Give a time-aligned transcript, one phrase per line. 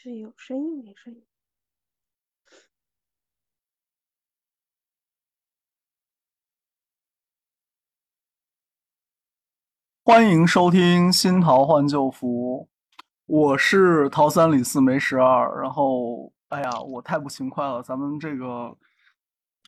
[0.00, 1.26] 是有声音没声音？
[10.04, 12.68] 欢迎收听《新桃换旧符》，
[13.26, 15.60] 我是桃三李四梅十二。
[15.60, 18.78] 然后，哎呀，我太不勤快了，咱们这个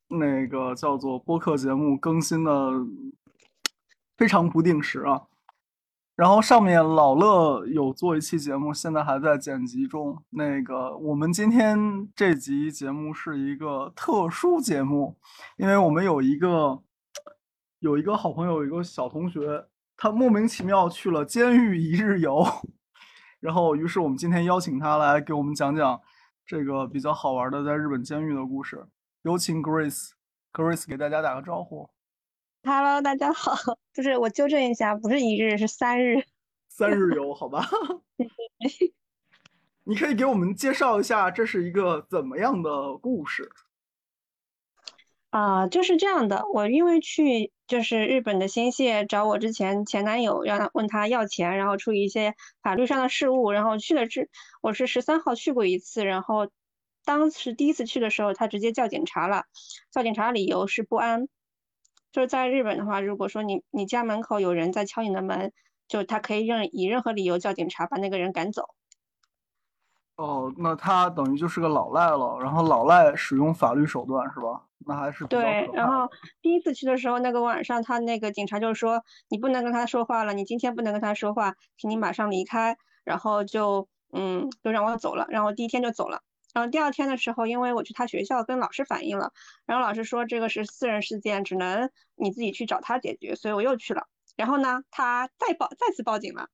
[0.06, 2.52] 那个叫做播客节目更新的
[4.16, 5.26] 非常不定时啊。
[6.20, 10.22] 然后上面老乐有做一期节目，现在还在剪辑中。
[10.28, 15.16] 那个我们今天这集节目是一个特殊节目，
[15.56, 16.82] 因为我们有一个
[17.78, 19.64] 有一个好朋友，一个小同学，
[19.96, 22.44] 他莫名其妙去了监狱一日游，
[23.40, 25.98] 然后于是我们今天邀请他来给我们讲讲
[26.44, 28.84] 这个比较好玩的在日本监狱的故事。
[29.22, 31.88] 有请 Grace，Grace 给大家打个招呼。
[32.62, 33.54] Hello，大家好，
[33.94, 36.22] 就是我纠正一下，不是一日，是三日。
[36.68, 37.66] 三日游，好吧。
[39.84, 43.50] 你可以给我们介绍一下，这是一个怎么样的故事？
[45.30, 46.44] 啊，就是这样的。
[46.52, 54.28] 我因为去就是日本的新泻找我之前前男友，让他问他要钱，然后处理一些法律上的事务，然后去了之，
[54.60, 56.50] 我是十三号去过一次，然后
[57.06, 59.44] 当时第一次去的时候，他直接叫警察了，
[59.90, 61.26] 叫警察理由是不安。
[62.12, 65.52] 就是在日本的话，如果说你你家门口有人在敲你的门，
[65.88, 68.64] 就他可以任以任何理由叫警察把那个人赶走。
[70.16, 74.66] 哦，那他等于就是个老赖了，然后老赖使用法律手段是吧？
[74.86, 75.70] 那还是对。
[75.72, 76.10] 然后
[76.42, 82.76] 第一次去的时候，那个晚上他那个警察就说你不能跟他说话了，你今天不能跟他说话，请你马上离开。
[83.02, 86.20] 然后就嗯，就让我走了，然后第一天就走了。
[86.52, 89.32] 然后第二天的时候，因为我去他学校跟老师反映了，
[89.66, 94.08] 然后老师说这个是私人事件，只能你自己去找他解决，所以我又去了。
[94.36, 96.48] 然后呢，他再报再次报警了。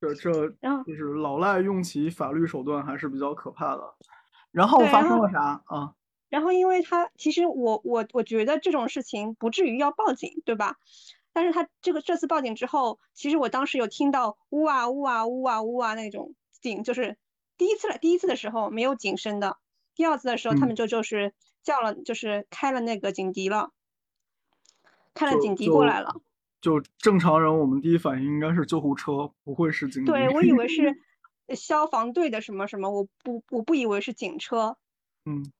[0.00, 3.94] 这这，然后就是老赖用起法律手段还是比较可怕的。
[4.52, 5.94] 然后发生了啥啊？
[6.28, 10.76] 然后因为他其实我我我觉得这种事情不至于要报警，对吧？
[11.32, 17.16] 但是他这个这次报警之后，其实我当时有听到呜啊呜啊呜啊呜啊那种警，就是。
[17.62, 19.56] 第一次来，第一次的时候没有警声的，
[19.94, 23.70] 第二次的时候他们就就是叫了，就是开了那个警笛了，
[25.14, 26.16] 开了警笛过来了。
[26.60, 30.04] 就正常人，我们第一反应应该是救护车，不会是警。
[30.04, 30.92] 对， 我以为是
[31.54, 34.76] 消防队的什么什么，我不我不以为是警车。
[35.24, 35.52] 嗯。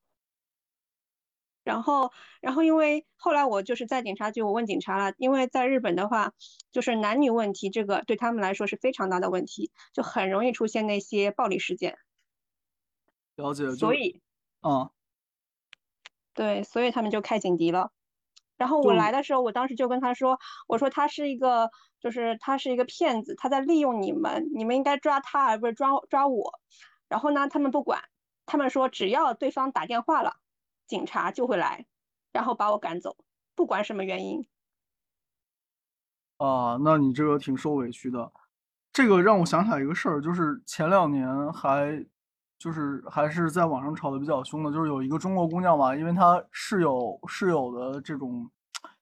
[1.64, 6.32] 然后，然后因为后来我就是在警察局，我问警察了，因为在日本的话，
[6.72, 11.96] 就是男女问题这个对他们来说是非常大的问题，就很容易出现那些暴力事件。
[13.36, 13.70] 了解。
[13.76, 14.20] 所以，
[14.62, 14.90] 嗯，
[16.34, 17.92] 对，所以他们就开警笛了。
[18.56, 26.60] 然后我来的时候，我当时就跟他说：“我说他是一个，就是他是一个骗子，他在利用你们，你们应该抓他，而不是抓抓我。”
[27.08, 28.04] 然后呢，他们不管，
[28.46, 30.36] 他们说只要对方打电话了。
[30.92, 31.86] 警察就会来，
[32.34, 33.16] 然后把我赶走，
[33.54, 34.46] 不管什么原因。
[36.36, 38.30] 啊，那你这个挺受委屈的。
[38.92, 42.04] 这个让我想起来一个事儿，就是前两年还
[42.58, 48.50] 就是还是在网上吵得比较凶的，就是有一个中国姑娘嘛，因为她室友室友的这种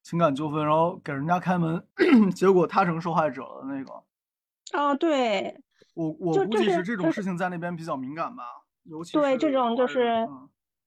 [0.04, 1.84] 情感纠纷，然后给人家开门，
[2.32, 4.78] 结果她成受害者了那个。
[4.78, 5.60] 啊，对。
[5.94, 8.44] 我我估计是这种事情在那边比较敏感吧，
[8.84, 10.28] 尤其对这种就是。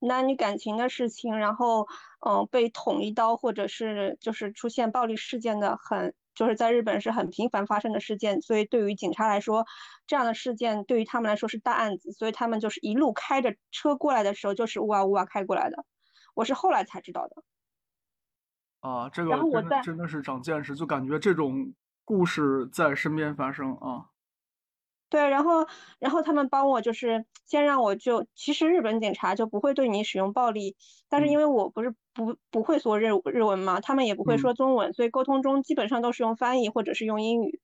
[0.08, 1.88] 男女感情的事情，然后，
[2.26, 9.66] 嗯，被捅一刀，或者是就是出现暴力事件的，很就是在日本是很频繁发生的事件，所以对于警察来说，
[10.08, 15.86] 这样的事件对于他们来说是大案子，所以他们就是一路开着车过来的时候，就是呜哇呜哇开过来的。
[16.34, 17.44] 我是后来才知道的。
[18.82, 24.10] 啊，这个真的真的是长见识，就感觉这种故事在身边发生啊。
[25.14, 25.68] 对，然后，
[26.00, 30.76] 然后他们帮我就是先让我就，其实日本警察就不会对你使用暴力，
[31.08, 37.62] 但是因为我不是不不会说日日文嘛，他们也不会说中文，所以沟通中基本上都是用翻译或者是用英语，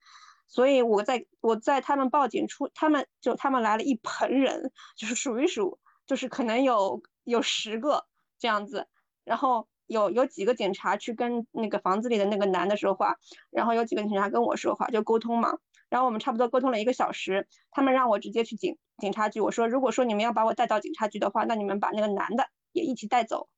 [0.48, 8.06] 所以我在我在他们报警出，他们就他们来了一盆人，就是数一数，就是可能有有十个
[8.38, 8.86] 这样子，
[9.24, 13.16] 然后有有几个警察去跟那个房子里的那个男的说话，
[13.50, 15.57] 然后有几个警察跟我说话，就沟通嘛。
[15.90, 19.42] 然后我们差不多沟通了一个小时，他们让我直接去警警察局。
[19.42, 23.50] 我说，如果说你们要把我带到警察局的话，那你们把那个男的也一起带走。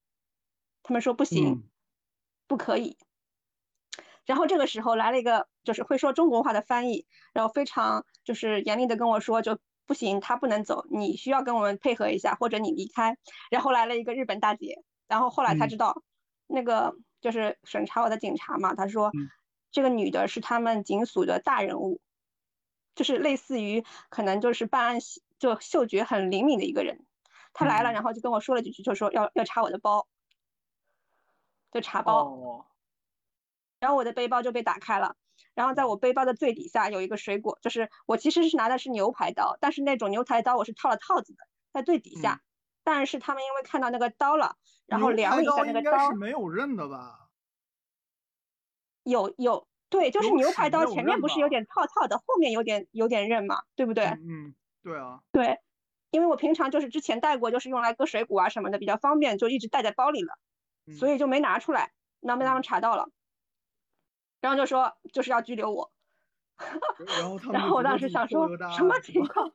[0.83, 1.69] 他们说不行，
[2.47, 2.97] 不可以。
[4.25, 13.17] 然后这个时候来了一个就是会说中国话的翻译，然后非常就是严厉的跟我说，就不行，他不能走，你需要跟我们配合一下，或者你离开。
[13.49, 16.01] 然后来了一个日本大姐，然后后来才知道，
[16.47, 19.11] 那个就是审查我的警察嘛，他说
[19.71, 21.99] 这个女的是他们警署的大人物。
[22.95, 24.97] 就是类似于可能就是办案
[25.39, 27.05] 就嗅觉很灵敏的一个人。
[27.53, 30.07] 他来了，然后就跟我说了几句，就说要要查我的包，
[31.71, 32.67] 就查包。
[33.79, 35.15] 然后我的背包就被打开了，
[35.53, 42.41] 然后在我背包的最底下有一个水果，就是我其实是拿的是牛排刀，但是那种牛排刀我是套了套子的，在最底下。
[42.83, 44.55] 但是他们因为看到那个刀了，
[44.85, 47.29] 然后量了一下那个刀，是没有刃的吧？
[49.03, 54.05] 有有，对，就是牛排刀前面不是有点套套的，后面有点有点刃嘛，对不对？
[54.05, 55.21] 嗯，对啊。
[55.31, 55.59] 对。
[56.09, 60.37] 因为我平常就是之前带过，就是用来割水果啊什么的，比较方便，就一直带在包里了，
[60.99, 61.93] 所以就没拿出来。
[62.19, 63.07] 那被他们查到了，
[64.41, 65.91] 然后就说就是要拘留我。
[67.53, 69.51] 然后我当时想说什么情况？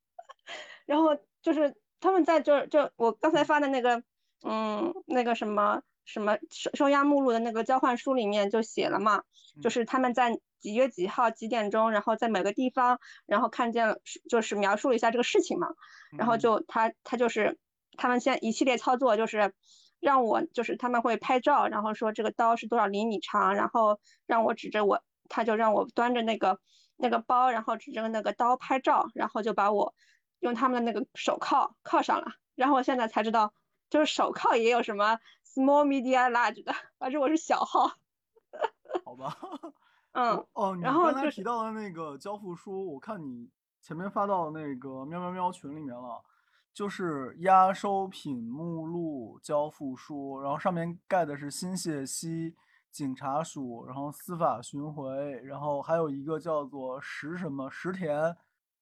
[0.84, 4.02] 然后就是他们在就就我刚才发的那个
[4.42, 9.22] 嗯那个什么什么收收押目录的那个交换书里面就写了嘛，
[9.62, 10.40] 就是他们在。
[10.60, 11.92] 几月几号几点钟？
[11.92, 15.68] 然后在每个地方，然后看见就是描述了一下这个事情嘛。
[16.18, 17.56] 然后就他他就是
[17.96, 19.54] 他们现一系列操作，就是
[20.00, 26.58] 让我就是他们会拍照，然后说这个刀是多少厘米长，然后让我指着我，他就让我端着那个
[26.96, 29.94] 那个包，然后指着那个刀拍照，然后就把我
[30.40, 32.32] 用他们的那个手铐铐上了。
[32.56, 33.54] 然后我现在才知道，
[33.90, 35.20] 就是手铐也有什么
[35.58, 37.90] small、medium、large 的，反正我是小号。
[39.04, 39.36] 好吧。
[40.12, 43.50] 嗯哦，你刚才提到的那个交付书，我看你
[43.82, 46.24] 前面发到那个喵喵喵群里面了，
[46.72, 52.54] 就是压收品目录交付书，然后上面盖的是新泻西
[52.90, 58.36] 警察署，然后司法巡回，然后还有一个叫做石什么石田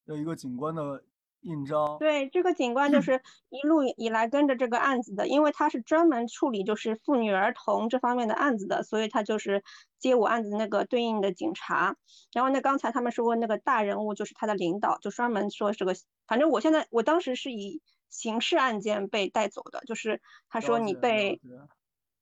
[0.05, 1.03] 的一个警官的。
[1.47, 9.65] 印章对这个警官就是一路以来跟着这个案子的，因为他是专门处理就是妇女儿童这方面的案子的，所以他就是
[9.99, 11.97] 接我案子那个对应的警察。
[12.33, 15.95] 然后那刚才他们说那个大人物就是他的领导，就专门说这个，
[16.27, 21.41] 反正我现在我当时是以刑事案件被带走的，就是他说你被。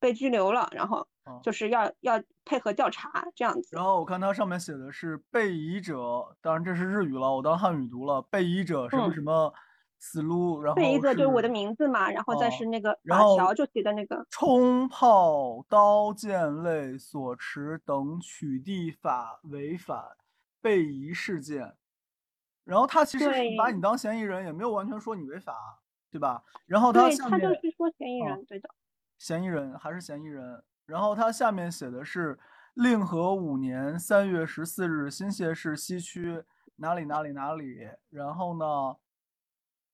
[0.00, 1.08] 被拘留了，然后
[1.42, 3.68] 就是要要配合调查这样子。
[3.72, 8.22] 然后我看它上面写的是被疑者，当然这是日语了，我当汉语读了。
[8.22, 9.52] 被疑者什么什么
[9.98, 20.04] 死路，然后被疑者就是我的名字嘛，然后再是那个法条就写的那个冲炮、刀剑类所持等取缔法违反
[20.60, 21.74] 被疑事件。
[22.64, 25.54] 然后他其实是把你当嫌疑人，也没有完全说你违法，
[26.10, 26.42] 对吧？
[26.66, 28.68] 然后他下面他就是说嫌疑人，对的。
[29.18, 32.38] 嫌疑人还是嫌疑人，然后它下面写的是
[32.74, 36.44] 令和五年三月十四日新泻市西区
[36.76, 38.96] 哪里哪里哪里，然后呢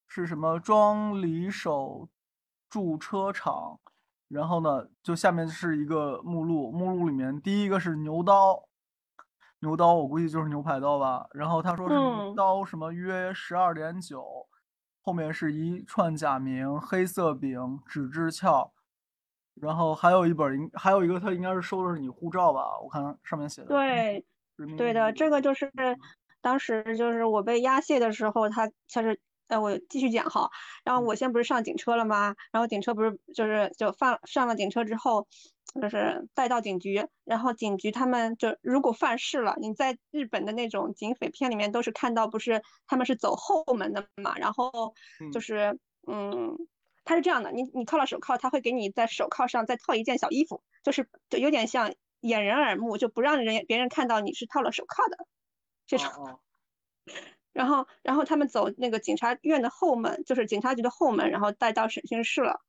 [0.08, 2.08] 是什么庄里首
[2.68, 3.78] 驻车场，
[4.28, 8.66] 然后呢就下面是一个目录，目录里面第一个是牛刀，
[9.60, 11.94] 牛刀我估计就是牛排刀吧，然后他说是
[12.34, 14.48] 刀什么约十二点九，
[15.02, 18.72] 后面是一串假名黑色柄纸质鞘。
[19.60, 22.78] 然后还有一本，应还有一个，他应该是收的是你护照吧？
[22.82, 23.68] 我看上面写的。
[23.68, 24.24] 对，
[24.76, 25.70] 对的，这个就是
[26.40, 30.50] 当时就是我被押解的时候，他他是，呃，我继续讲哈。
[30.84, 32.34] 然后我先不是上警车了吗？
[32.52, 35.26] 然后警车不是就是就放上了警车之后，
[35.80, 44.36] 就是带到警局，然后警局他们就如果犯事了，你在日本的那种警匪片里面都是看到，不是他们是走后门的嘛？
[44.38, 44.94] 然后
[45.32, 46.56] 就是嗯。
[47.04, 55.16] 他是这样的，你你套了手铐，他会给你在手铐上再套一件小衣服，就是就有点像掩人耳目，就不让人别人看到你是套了手铐的
[55.86, 56.40] 这种。
[57.52, 62.60] 然后然后他们走那个警察院的后门，就是警察局的后门，然后带到审讯室了。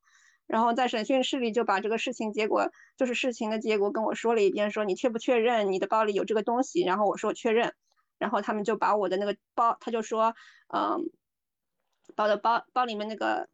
[0.48, 6.84] 然后在审讯室里就把这个事情结果，就是事情的结果跟我说了一遍，说你确不确认你的包里有这个东西？
[6.84, 7.74] 然后我说我确认。
[8.18, 10.36] 然后他们就把我的那个包，他就说，
[10.74, 11.12] 嗯，
[12.16, 13.48] 把我的包包里面那个。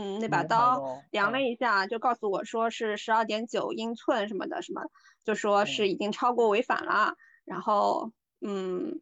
[0.00, 4.82] 嗯，那把刀量了一下，就告诉我说是十二点九英寸什么的，什么
[5.24, 7.16] 就说是已经超过违反了。
[7.44, 9.00] 然后，嗯，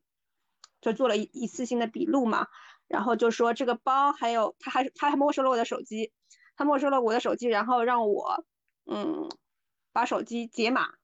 [0.81, 2.49] 就做了一一次性的笔录嘛。
[2.89, 6.13] 然后就说这个包还有，他还他还没收了我的手机，
[6.57, 8.45] 他没收了我的手机，然后让我
[8.87, 9.29] 嗯
[9.93, 10.95] 把手机解码。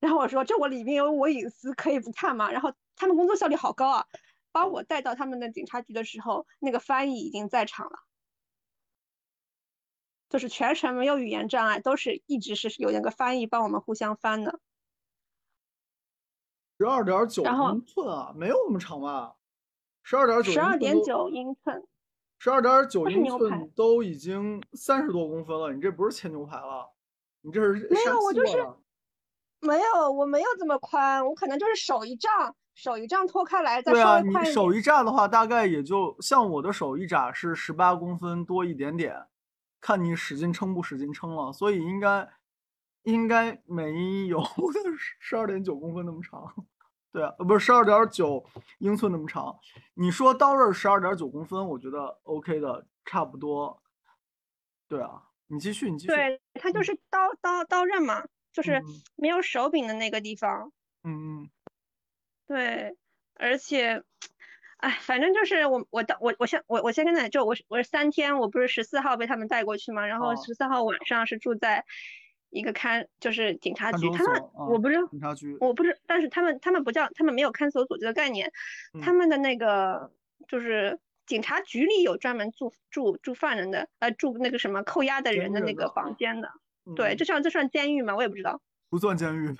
[0.00, 2.50] 然后我说这我里面有我隐私，可以不看吗？
[2.50, 4.06] 然后他们工作效率好高啊，
[4.50, 8.00] 把我带到他们的警察局的时候，那个翻译已经在场了。
[10.28, 14.58] 就是全程没有语言障碍，都是一直是有那个翻译帮我们互相翻的。
[16.78, 19.36] 十二点九英寸啊，没有那么长吧？
[20.02, 20.52] 十二点九。
[20.52, 21.86] 十二点九英寸。
[22.38, 26.92] 十二点九英寸都已经三十多公分了，你这不是切牛排了，
[27.40, 28.56] 你这是没有，我就是
[29.60, 34.54] 没有，我没有这么宽，我可能就是手一胀，手一胀脱开来再对啊，你稍微宽一点。
[34.54, 39.24] 手一丈的话，大概也就像我的手一扎是十八公分多一点点，
[39.84, 42.26] 看你使劲撑不使劲撑了，所以应该
[43.02, 44.42] 应该没有
[45.20, 46.54] 十二点九公分那么长。
[47.12, 48.42] 对啊，呃，不是十二点九
[48.78, 49.54] 英寸那么长。
[49.92, 53.82] 你说刀刃十二点九公分，我觉得 OK 的，差不多。
[54.88, 56.14] 对啊，你继续，你继续。
[56.14, 58.24] 对，它就是刀刀刀刃嘛，
[58.54, 58.84] 就是嗯
[59.16, 60.72] 没有手柄的那个地方。
[61.02, 61.50] 嗯嗯
[62.46, 62.96] 对，
[63.34, 64.02] 而且，
[64.84, 71.82] 哎，反正就是我我到我我先我我先跟你就我我是三天，我不是十四号被他们带过去嘛，然后哦十四号晚上是住在
[72.50, 75.56] 一个看就是警察局，他们啊我不知道警察局。
[75.58, 78.52] 我不是，但是他们他们不叫他们没有看守所这个概念，
[79.00, 80.12] 他嗯们的那个
[80.46, 86.50] 就是警察局里有专门住住住犯人的呃住那个什么扣押的人的那个房间的，
[86.84, 88.14] 嗯对，嗯这算这算监狱吗？
[88.14, 88.60] 我也不知道。
[88.90, 89.56] 不算监狱。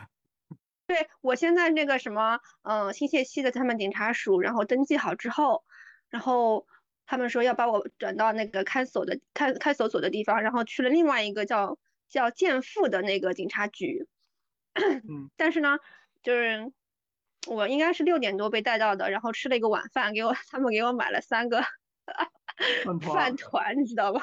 [0.86, 5.64] 对，我现在那个什么，嗯、新泻西的他们警察署，然后登记好之后，
[6.10, 6.66] 然后
[7.06, 14.06] 他们说要把我转到那个看守的看看守所的地方，然后去了另外一个叫叫建富的那个警察局。
[14.74, 15.78] 嗯但是呢，
[16.22, 16.72] 就是
[17.46, 21.62] 我应该是六点多被带到的，然后吃了一个晚饭，给我他们给我买了三个
[22.84, 24.20] 饭团饭团，你知道吧？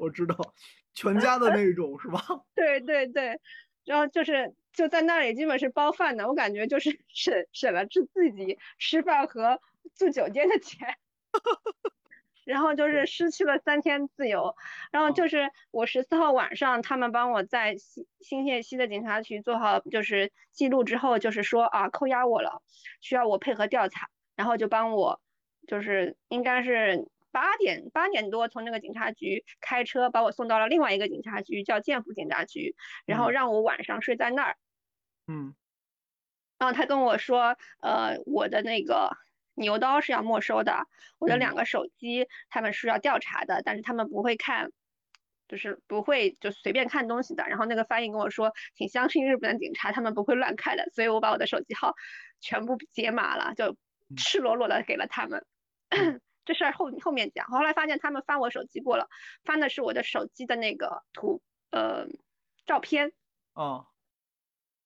[0.00, 0.36] 我知道，
[0.94, 2.20] 全家的那种是吧？
[2.54, 3.38] 对 对对，
[3.84, 9.60] 然后就是就在那里基本是包饭的，我感觉就是 省省了自自己吃饭和
[9.94, 10.96] 住酒店的钱，
[12.44, 13.06] 然后就是。
[13.06, 14.56] 失去了三天自由，
[14.90, 22.62] 然后哦就是我十四号晚上他们帮我在新新县西的警察局做好就是记录之后，就是说啊扣押我了，
[23.00, 25.20] 需要我配合调查，然后就帮我
[25.66, 27.08] 就是应该是。
[27.34, 32.76] 八点八点多从那个警察局开车把我送到了另外一个警察局，叫建福警察局，
[33.06, 34.56] 然后嗯让我晚上睡在那儿。
[35.26, 35.56] 嗯
[36.58, 39.10] 然后他跟我说，呃，我的那个
[39.54, 40.86] 牛刀是要没收的，
[41.18, 44.70] 我的嗯两个手机他们是要调查的，但是他们不会看，
[45.48, 47.48] 就是不会就随便看东西的。
[47.48, 50.88] 然后那个翻译跟我说，请相信日本的警察，他们不会乱看的。
[50.94, 51.94] 所以我把我的手机号
[52.40, 55.44] 全部解码了，就嗯赤裸裸的给了他们。
[55.90, 59.08] 嗯这事儿后后面讲，后来发现他们翻我手机过了，
[59.44, 62.06] 翻的是我的手机的那个图，呃，
[62.66, 63.12] 照片。
[63.54, 63.86] 哦，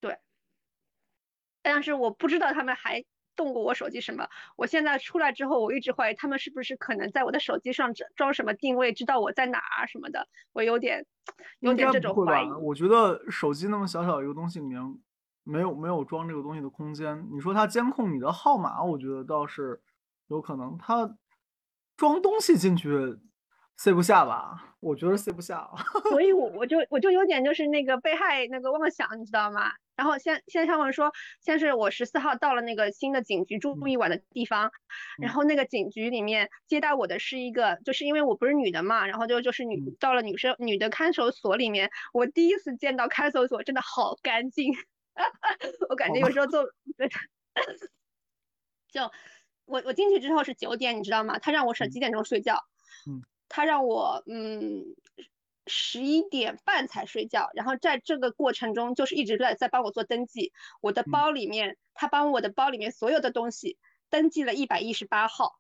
[0.01, 0.19] 对，
[1.63, 4.29] 但是我不知道他们还动过我手机什么。
[4.57, 10.29] 我现在出来之后，我一直怀疑他们是不是可能在我的手机上装装什么定位，知道我在哪儿啊什么的。
[10.53, 11.07] 我有点
[11.61, 12.51] 有点这种怀疑。？
[12.61, 14.83] 我觉得手机那么小小一个东西里面，
[15.45, 17.27] 没有没有装这个东西的空间。
[17.33, 19.81] 你说它监控你的号码，我觉得倒是
[20.27, 20.77] 有可能。
[20.77, 21.17] 它
[21.99, 22.89] 装东西进去
[23.77, 24.65] 塞不下吧？
[24.81, 25.69] 我觉得塞不下。
[26.09, 29.73] 所以我我就我就有点就是那个被害那个妄想，你知道吗？
[29.97, 34.71] 然后现现在他们说，先是我十四号到了那个新的警局住嗯一晚的地方，
[35.21, 44.73] 然嗯后那个警局里面接待我的是一个，就是因为我不是女的嘛，然后就就是女嗯到了女生女的看守所里面，我第一次见到看守所真的好干净，
[45.91, 46.63] 我感觉有时候做
[48.93, 49.01] 就
[49.69, 51.39] 我我进去之后是九点，你知道吗？
[51.39, 52.65] 他让我是嗯几点钟睡觉？
[53.07, 54.85] 嗯他让我嗯
[55.67, 60.53] 十一点半才睡觉，然后在这个过程中就是一直在在帮我做登记。
[60.81, 63.79] 我的嗯包里面，他帮我的包里面所有的东西
[64.11, 65.59] 登记了一百一十八号，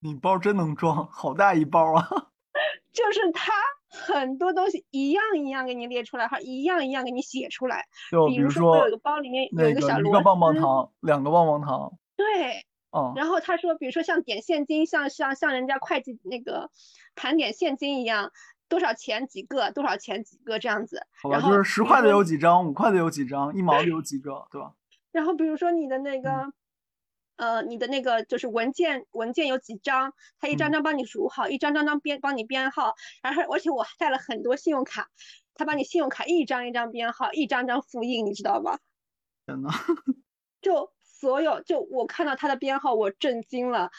[0.00, 2.08] 你包真能装，好大一包啊！
[2.92, 3.52] 就是他
[3.88, 7.86] 很多东西一样一样给你列出来，哈，一样一样给你写出来。
[8.10, 16.70] 就比如说我有说个包里面有那个一个小螺一个棒棒丝糖，两个棒棒糖，对，哦，然后他说，比如说像点现金，像像像人家会计那个
[17.14, 18.32] 盘点现金一样，
[18.68, 21.06] 多少钱几个，多少钱几个这样子。
[21.22, 24.72] 好吧，就是十块的有几张，五块的有几张，一毛的有几个，对吧？
[25.12, 26.52] 然后比如说你的那嗯个，
[27.36, 35.08] 呃，你的那个就是文件，文件有几张，他一张嗯张帮你数好，一张张张编帮你编号，然后而且我还带了很多信用卡，
[35.54, 38.78] 他把你信用卡一张一张编号，一张张复印，你知道吗？
[39.46, 39.68] 天呐，
[40.62, 40.90] 就
[41.24, 43.90] 所有，就我看到他的编号，我震惊了。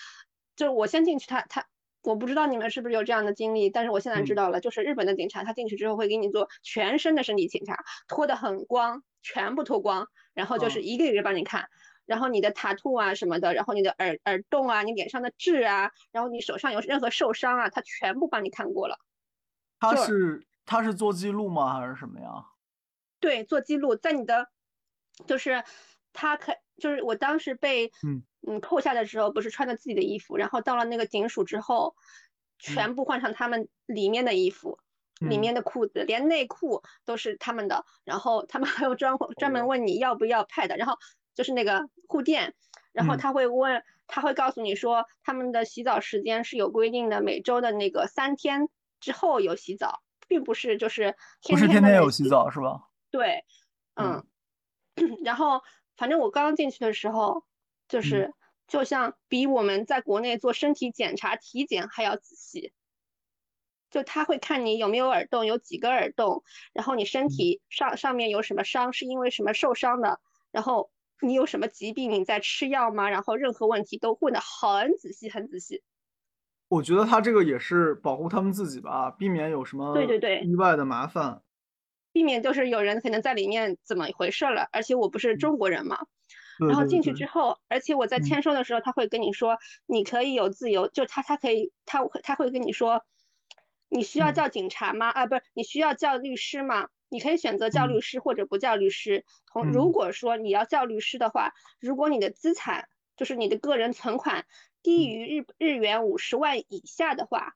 [0.56, 1.66] 就我先进去他，他
[2.04, 11.68] 我不知道你们是不是有这样的经历，但是我现在知嗯道了，就是日本的警察，他进去之后会给你做全身的身体检查，脱得很光，全部脱光，然后就是哦一个一个帮你看。
[12.06, 19.00] 然后你的塔兔啊什么的，然后你的耳耳洞啊，你脸上的痣啊，然后你手上有任何受伤啊，他全部帮你看过了。
[19.80, 21.80] 他是他是做记录吗？
[21.80, 22.46] 还是什么呀？
[23.20, 24.48] 对，做记录，在你的
[25.26, 25.64] 就是
[26.14, 28.24] 他可就是我当时被嗯。
[28.48, 31.96] 嗯扣下的时候，不是穿的自己的衣服，然后到了那个警署之后，
[32.60, 34.78] 全部换上他们里面的衣服，
[35.20, 37.86] 里面的裤子，连内裤都是他们的。
[38.04, 40.96] 然后他们 还有专专门问你要不要 pad，然后
[41.34, 42.54] 就是那个护垫，
[42.92, 51.16] 然后他会问，他会告诉你说他们的洗澡时间是有规定的，每周的那个三天之后有洗澡，并不是就是
[51.50, 52.90] 不是天天有洗澡是吧？
[53.10, 53.44] 对，
[53.96, 54.24] 嗯，
[55.26, 55.64] 然后
[55.98, 57.44] 反正我刚进去的时候，
[57.88, 58.34] 就是
[58.68, 62.74] 就像比我们在国内做身体检查体检还要仔细。
[63.92, 70.20] 就他会看你有没有耳洞，有几个耳洞，然后你身体上上面有什么伤，是因为什么受伤的，
[70.52, 73.10] 然后你有什么疾病，你在吃药吗？
[73.10, 75.82] 然后任何问题都问的很仔细，很仔细。
[76.68, 81.42] 我觉得他这个也是保护他们自己吧，避免有什么对对对意外的麻烦，
[82.16, 84.70] 避免就是有人可能在里面怎么回事了。
[84.72, 86.08] 而且我不是中国人嘛，
[86.58, 93.04] 然后进去之后，而且我在签收的时候，他会跟你说，你可以有自由，就他他可以他他会跟你说。
[93.88, 95.10] 你需要叫警察吗？
[95.10, 96.90] 啊，不是，你需要叫律师吗？
[97.10, 99.26] 你可以选择叫律师或者不叫律师。
[99.46, 104.46] 同如果说你要叫律师的话，如果你的资产就是你的个人存款
[104.82, 107.56] 低于日日元五十万以下的话，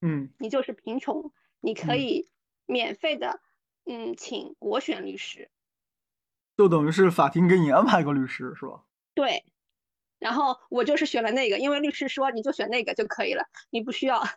[0.00, 2.30] 嗯，你就是贫穷，你可以
[2.64, 3.40] 免费的，
[3.86, 5.50] 嗯，请国选律师，
[6.56, 8.84] 就等于是法庭给你安排个律师是吧？
[9.14, 9.44] 对，
[10.18, 14.22] 然后我就是选了那个，因为律师说你就选那个就可以了，你不需要。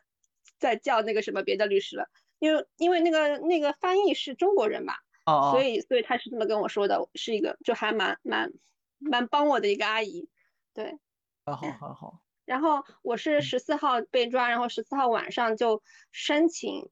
[0.59, 4.93] 再叫那个什么别的律师了，因为因为那个那个翻译是中国人嘛，
[5.25, 8.51] 哦，所以所以他是这么跟我说的，是一个就还蛮蛮
[8.97, 10.27] 蛮帮我的一个阿姨，
[10.73, 10.99] 对，
[11.45, 12.19] 还好还 好。
[12.43, 16.89] 然后我是十四号被抓，然后十四号晚上就申请，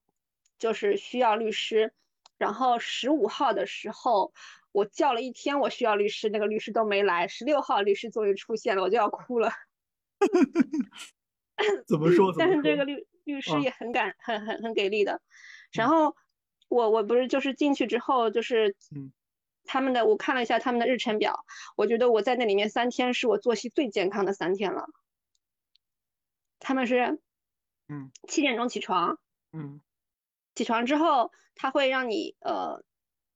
[0.57, 1.93] 就是需要律师，
[2.37, 4.33] 然后十五号的时候
[4.71, 9.51] 我叫了一天我需要律师，那个律师都没来，十六号律师终于出现了，我就要哭了。
[11.87, 12.33] 怎么说？
[12.37, 13.05] 但是这个律。
[13.27, 15.21] 律师也很感很很很给力的，
[15.73, 16.15] 然后
[16.69, 18.73] 我我不是就是进去之后就是
[19.65, 21.43] 他们的我看了一下他们的日程表，
[21.75, 24.87] 我觉得我在那里面三天是我作息最健康的三天了。
[26.57, 27.19] 他们是
[27.89, 29.19] 嗯七点钟起床，
[29.51, 29.81] 嗯，
[30.57, 32.83] 起床之后他会让你呃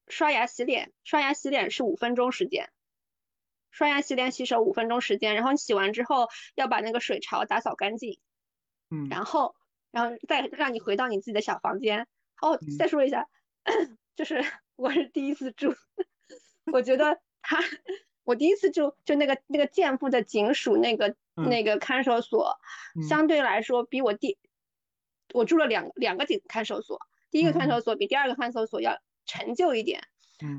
[0.08, 2.72] 刷牙洗脸，刷牙洗脸是五分钟时间，
[3.70, 8.20] 刷牙洗脸洗手五分钟时间，然后你洗完之后要把那个水槽打扫干净，
[8.90, 9.56] 嗯，然后。
[9.94, 12.08] 然后再让你回到你自己的小房间。
[12.42, 13.28] 哦，再说一下，
[14.16, 14.42] 就是
[14.78, 15.76] 我是第一次住，
[16.72, 17.60] 我觉得他，
[18.24, 22.58] 我第一次住就那个那个建富的警署那个那个看守所，
[23.06, 24.38] 相对来说比我第，
[25.34, 27.02] 我住了两两个警看守所，
[27.32, 30.04] 第一个看守所比第二个看守所要陈旧一点。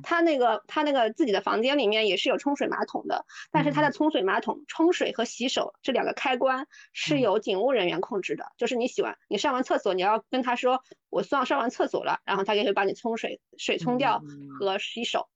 [0.05, 14.23] 他那个他那个自己的房间里面也是有冲水马桶的，但是他的冲水马桶冲水和洗手这两个开关是由警务人员控制的，就是你洗完你上完厕所，你要跟他说我上上完厕所了，然后他就会把你冲水水冲掉
[14.61, 15.29] 和洗手，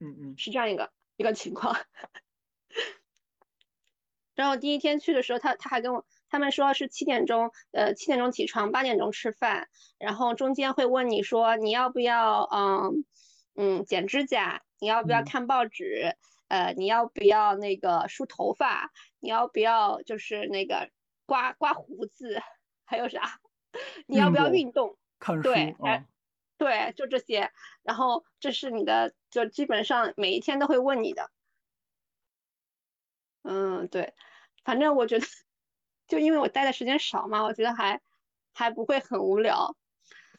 [0.00, 1.74] 嗯嗯，是这样一个一个情况。
[4.34, 13.04] 然后第一天去的时候，他他还跟我他们说是七点钟，呃七点钟起床，八点钟吃饭，然后中间会问你说你要不要嗯。
[13.60, 16.14] 嗯，剪指甲，你要不要看报纸？
[16.46, 18.92] 呃，你要不要那个梳头发？
[19.18, 20.90] 你要不要就是那个
[21.26, 22.40] 刮刮胡子？
[22.84, 23.40] 还有啥？
[24.06, 24.96] 你要不要运动？
[25.18, 25.42] 看书。
[25.42, 25.74] 对，
[26.56, 27.50] 对，就这些。
[27.82, 31.28] 然后这是你的，就基本上每一天都会问你的。
[33.42, 34.14] 嗯，对，
[34.62, 35.26] 反正我觉得，
[36.08, 38.00] 就因为我待的时间少嘛，我觉得还
[38.52, 39.76] 还不会很无聊。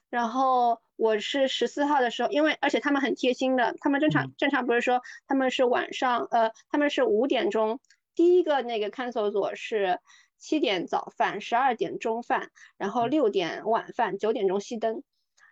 [0.10, 0.82] 然后。
[1.02, 7.80] 我是十四号的时候，因为而且他们很贴心的，他们正常正常不是说他们是晚上，呃，他们是五点钟，
[8.16, 10.02] 第一个那个看守所是
[10.38, 15.04] 七点早饭，十二点中饭，然后六点晚饭，九点钟熄灯。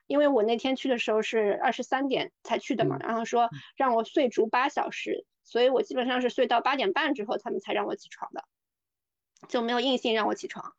[0.05, 8.43] 因为我那天去的时候是二十三点才去的嘛，然后说让我睡足八小时，所以我基本上是睡到八点半之后他们才让我起床的，
[9.47, 10.73] 就没有硬性让我起床。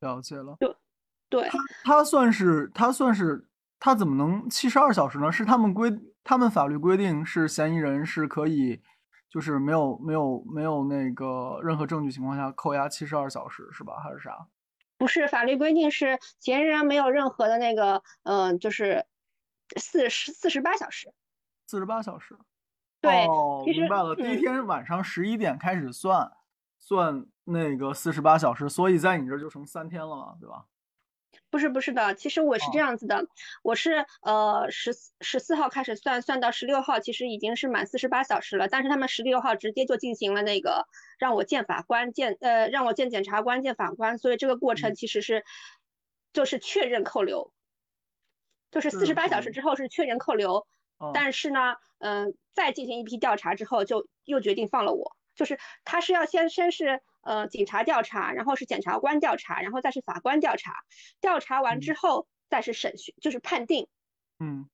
[0.00, 0.56] 了解了。
[0.58, 0.76] 对，
[1.28, 1.48] 对。
[1.48, 3.48] 他他算是他算是。
[3.84, 5.32] 他怎么能七十二小时呢？
[5.32, 5.90] 是他们规，
[6.22, 8.80] 他们法律规定是嫌疑人是可以，
[9.28, 13.94] 就是没有没有没有那个任何证据情况下扣押七十二小时是吧？
[14.00, 14.46] 还是啥？
[14.96, 19.04] 不是，法律规定是嫌疑人没有任何的那个，嗯，就是
[19.76, 21.12] 四十四十八小时。
[21.66, 22.38] 四十八小时。
[23.00, 23.26] 对，
[23.66, 24.14] 明白了。
[24.14, 26.30] 第一天晚上十一点开始算，
[26.78, 30.66] 算那个四十八小时，所以在你这就成三天了嘛，对吧？
[31.50, 33.26] 不是不是的，其实我是这样子的，
[33.62, 38.68] 我是呃十十四号开始算，算到十六号，其实已经是满四十八小时了。
[38.68, 40.86] 但是他们十六号直接就进行了那个
[41.18, 45.44] 让我见法官，见呃让我见检察官，见法官，所以这个过程其实是
[46.32, 47.52] 就是确认扣留，
[48.70, 50.66] 就是四十八小时之后是确认扣留，
[51.12, 55.16] 但是呢，嗯，再进行一批调查之后，就又决定放了我。
[55.34, 60.74] 就是他是要先先是呃警察调查，然后是检察官调查，然后再是法官调查，
[61.20, 63.88] 调查完之后再是审讯，就是判定。
[64.38, 64.68] 嗯，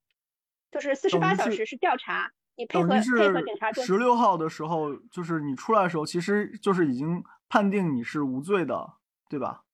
[0.71, 3.73] 就是四十八小时是调查，你配合配合警察。
[3.73, 8.95] 十六号的时候，就是你出来的时候，其实就是已经判定你是无罪的，
[9.29, 9.65] 对吧？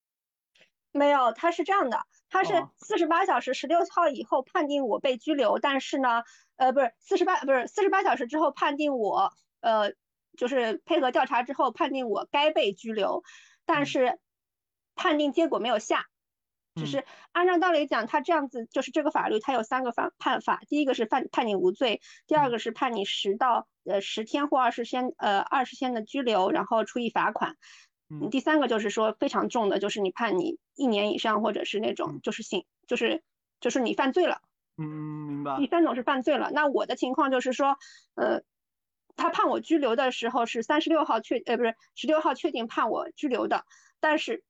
[0.92, 6.24] 没有，他是这样的，他是四十八小时，十六号以后判定我被拘留，但是呢，
[6.56, 9.92] 呃，不是四十八，不是四十八小时之后判定我，呃。
[10.36, 13.22] 就是配合调查之后判定我该被拘留，
[13.66, 14.18] 但是
[14.94, 16.06] 判定结果没有下，
[16.74, 27.56] 只是按照道理讲，他这样子就是这个法律它有三个判判法，第一个是判判你无罪，第二个是判你十到呃十天或二十天呃二十天的拘留，然后处以罚款，
[28.08, 33.22] 嗯，第三个就是说非常重的，就是你判你一年以上或者是那种就是刑就是
[33.60, 34.42] 就是你犯罪了，
[34.76, 35.56] 嗯，明白。
[35.58, 37.78] 第三种是犯罪了，那我的情况就是说
[38.14, 38.42] 呃。
[39.16, 43.64] 他判我拘留的时候是三十六号确，呃，不是十六号确定判我拘留的，
[44.00, 44.42] 但是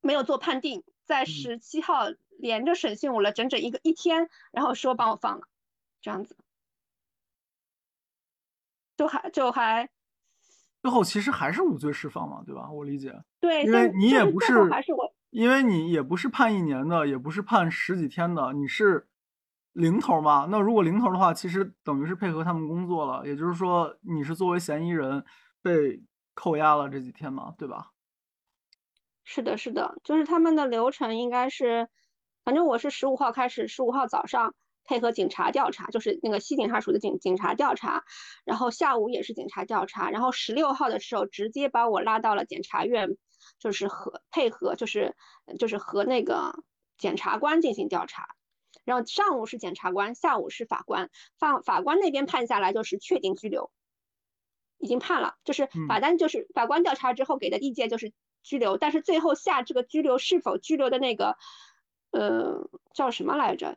[0.00, 2.06] 没有做判定，在十七号
[2.38, 5.46] 连着审讯我了整整一个一天，然后说把我放了，
[6.00, 6.36] 这样子，
[8.96, 9.90] 就还就还，
[10.80, 12.70] 最后其实还是无罪释放嘛，对吧？
[12.70, 13.12] 我理解。
[13.38, 19.06] 对，因为你也不是还是我，因为你也不是判一年的，也不是判十几天的，你是。
[19.78, 25.24] 零头嘛，那如果零头的话，其实等于是配合他们工作了，也就是说你是作为嫌疑人
[25.62, 26.02] 被
[26.34, 27.92] 扣押了这几天嘛，对吧？
[29.22, 31.88] 是的，是的，就是他们的流程应该是，
[32.44, 34.52] 反正我是十五号开始，十五号早上
[34.84, 38.02] 配合警察调查，就是那个西警察署的警警察调查，
[38.44, 43.16] 然后下午也是警察调查，然后十六号的时候直接把我拉到了检察院，
[43.60, 45.14] 就是和配合，就是
[45.56, 46.64] 就是和那个
[46.96, 48.34] 检察官进行调查。
[48.88, 51.10] 然后上午是检察官，下午是法官。
[51.38, 53.70] 法法官那边判下来就是确定拘留，
[54.78, 61.36] 已经判了，就是法单就是法官调查之后给的意见就是拘留，但是最后下这个拘留是否拘留的那个，
[62.12, 63.76] 呃，叫什么来着？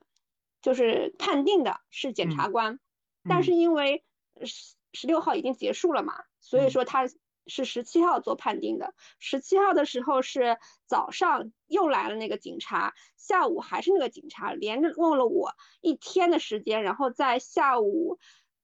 [0.62, 2.80] 就是判定的是检察官，
[3.28, 4.06] 但是因为
[4.46, 7.10] 十十六号已经结束了嘛，所以说他。
[7.52, 18.20] 是十七号做判定的，十七号的时候是早上又来了那个警察，下午还是那个警察，连着问了我一天的时间，然后在下午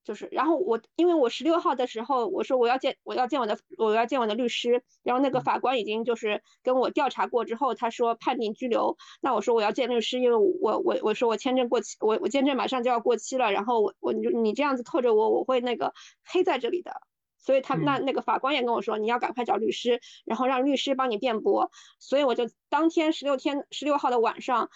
[0.05, 17.01] 就是，然后我因为我十六号的时候我说我要见我要见我的我要见我的律师，然后那个法官已经就是跟我调查过之后，他说判定拘留，那我说我要见律师，因为我我我说我签证过期，我我签证马上就要过期了，然后我我你你这样子拖着我，我会那个黑在这里的。
[17.47, 21.71] 所以他那那个法官也跟我说，你要赶快找律师，然后让律师帮你辩驳。
[21.97, 24.69] 所以我就当天十六天十六号的晚上，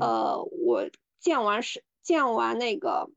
[0.00, 3.12] 呃，我见完是见完那个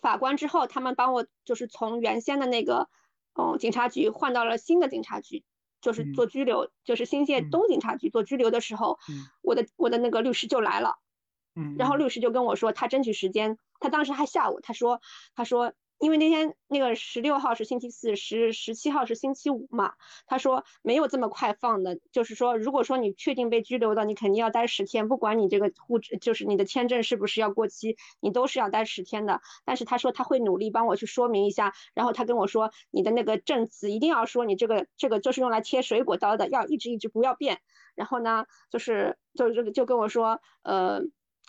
[0.00, 2.88] 法官之后，他们帮我就是从原先的那个
[3.34, 5.44] 嗯警察局换到了新的警察局，
[5.80, 8.98] 就是做拘留，就是新界东警察局做拘留的时候，
[9.42, 10.96] 我的我的那个律师就来了，
[11.54, 15.00] 嗯，然后律师就跟我说，他争取时间，他当时还下午，他说
[15.36, 15.72] 他说。
[15.98, 19.94] 因为那天那个十六号是星期四，十十七号是星期五嘛，
[20.26, 29.40] 他说没有这么快放的，就是说如果说你确定被拘留的，你肯定要待十天，不管你这个护职就是你的签证是不是要过期，你都是要待十天的。
[29.64, 37.60] 但是他说他会努力帮我去说明一下，然后他跟我说你的那个证词一定要说你这个这个就是用来切水果刀的，要一直一直不要变。
[37.96, 41.02] 然后呢，就是就是这个就跟我说，呃，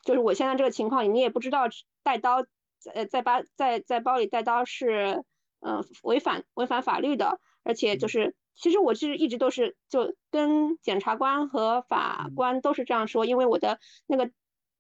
[0.04, 1.66] 就是我现在这个情况，你也不知道
[2.02, 2.46] 带刀。
[2.80, 5.24] 在在包在在包里带刀是，
[5.60, 14.32] 嗯，违反违反法律的，而且就是，其实我是一直都是就跟检察官和法官都是这样说，因为我的那个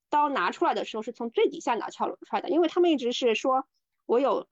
[0.09, 3.67] 刀拿出来的时候是从最底下拿撬出来的，因为他们一直是说
[4.05, 4.47] 我有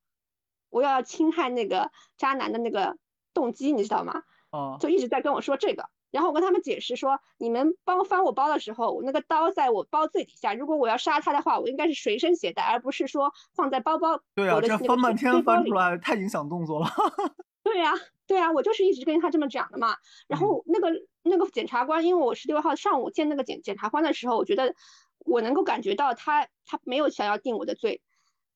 [0.69, 2.97] 我要侵害那个渣男的那个
[3.33, 4.23] 动机，你知道吗？
[4.51, 5.89] 哦，就一直在跟我说这个。
[6.09, 10.53] 然后我跟他们解释说，你们帮翻我包的时候，我那个刀在我包最底下。
[10.53, 14.21] 如果我要杀他的话，我应该是随身携带，而不是说放在包包。
[14.33, 16.87] 对啊，这翻半天翻出来太影响动作了。
[17.61, 17.91] 对呀，
[18.25, 19.97] 对呀，我就是一直跟他这么讲的嘛。
[20.27, 20.89] 然后那个
[21.23, 24.73] 那个检察官，因为我十六号上午见那个检检察官的时候，我觉得
[25.19, 28.01] 我能够感觉到他他没有想要定我的罪，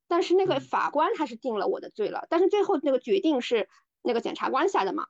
[0.07, 2.25] 但是那个法官他是定了我的罪了。
[2.29, 3.67] 但是最后那个决定是
[4.01, 5.07] 那个检察官下的嘛，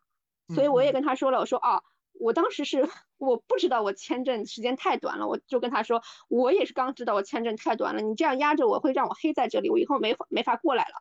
[0.56, 1.84] 所以我也跟他说了，我说哦。
[2.22, 10.94] 我当时是我不知道我签证时间太短了，我就跟他说，我也是刚知道我签证太短了，你这样压着我会让我黑在这里，我以后没法没法过来了。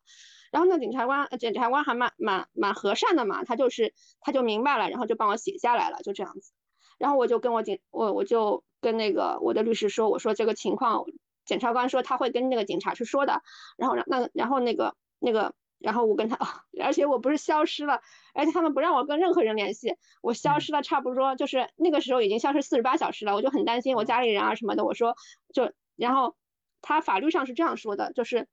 [0.51, 6.53] 然后那检察官检察官还蛮蛮蛮和善的嘛，他就是他就明白了，然后就帮我写下来了，就这样子。
[6.99, 11.05] 然后我就跟我警我我就跟那个我的律师说，我说这个情况，
[11.45, 13.43] 检察官说他会跟那个警察去说的，
[13.77, 15.55] 然后让那然后那个那个。
[15.81, 16.37] 然后我跟他，
[16.83, 18.01] 而且我不是消失了，
[18.35, 24.85] 而且他们不让我跟任何人联系，我消失了差不多就是那个时候已经消失四十八小时了，我就很担心我家里人啊什么的。
[24.85, 25.17] 我说
[25.53, 26.37] 就，然后
[26.83, 28.49] 他法律上是这样说的，就是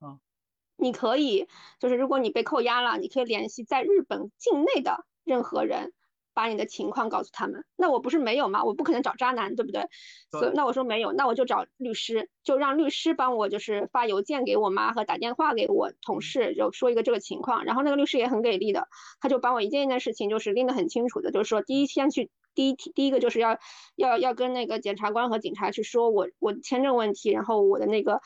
[0.77, 1.47] 你可以，
[1.79, 5.93] 就是如果你被扣押了，你可以联系在日本境内的任何人。
[6.37, 8.63] 把你的情况告诉他们，那我不是没有吗？
[8.63, 9.87] 我不可能找渣男，对不对？
[10.29, 17.65] 所以那我说没有，那我就找律师，就让律师帮我，就是发邮件给我妈和打电话给我同事，就说一个这个情况。
[17.65, 18.87] 然后那个律师也很给力的，
[19.19, 23.57] 他就帮我一件一件事情就是拎得很清楚的，就是说第一天去第一第一个就是要
[23.95, 28.21] 要要跟那个检察官和警察去说我我签证问题，然后我的那个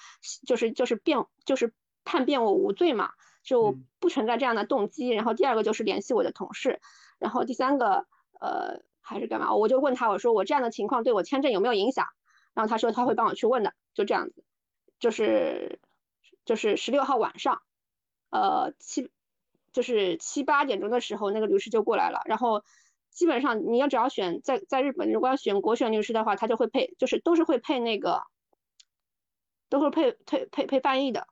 [0.46, 5.08] 就是就是辩就是判辩我无罪嘛，就不存在这样的动机。
[5.08, 6.82] 然后第二个就是联系我的同事。
[7.22, 8.08] 然后第三个，
[8.40, 9.54] 呃，还是干嘛？
[9.54, 12.08] 我就问他，我说我这样的情况对我签证有没有影响？
[12.56, 14.44] 然后他说他会帮我去问的，就这样子，
[15.00, 15.80] 就是
[16.46, 17.62] 就是十六号晚上，
[18.32, 19.12] 呃七，
[19.72, 22.24] 就是七八点钟的时候，那个律师就过来了。
[22.26, 22.64] 然后
[23.12, 28.24] 基本上你要只要选在在日本，如果要选国选律师的话，他就会配，就是都是会配那个，
[29.70, 31.28] 都会配配配配翻译的，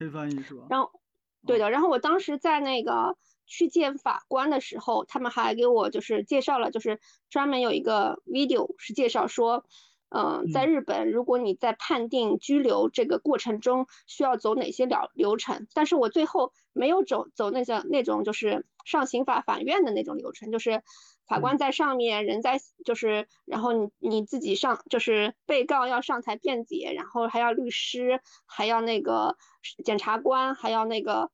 [0.00, 0.66] 配翻译是吧？
[0.68, 1.00] 然后
[1.46, 3.16] 对的，然后我当时在那个。
[3.52, 9.66] 去见法官的时候，他们还给我就是介绍了，就是专门有一个 video 是介绍说，
[10.08, 20.82] 嗯，在日本，如果你在判定拘留这个过程中需要走哪些了流程，但是我最后没有走走那个那种就是上刑法法院的那种流程，就是
[21.28, 29.36] 法官在上面，人在就是然后你你自己上就是被告要上台辩解，然后还要律师，还要那个
[29.84, 31.30] 检察官，还要那个。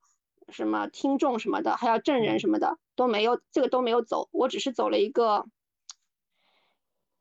[0.51, 5.47] 什么听众什么的，还有证人什么的都没有，这个都没有走，我只是走了一个，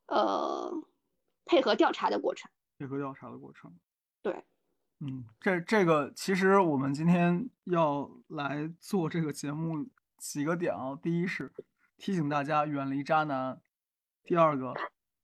[0.07, 0.73] 呃，
[1.45, 2.51] 配合调查的过程。
[2.79, 3.75] 配合调查的过程。
[4.23, 4.45] 对，
[5.01, 9.87] 嗯，这这个其实我们今天要来做这个节目
[10.17, 11.53] 几个点啊，第一是
[11.97, 13.61] 提醒大家远离渣男，
[14.25, 14.75] 第二个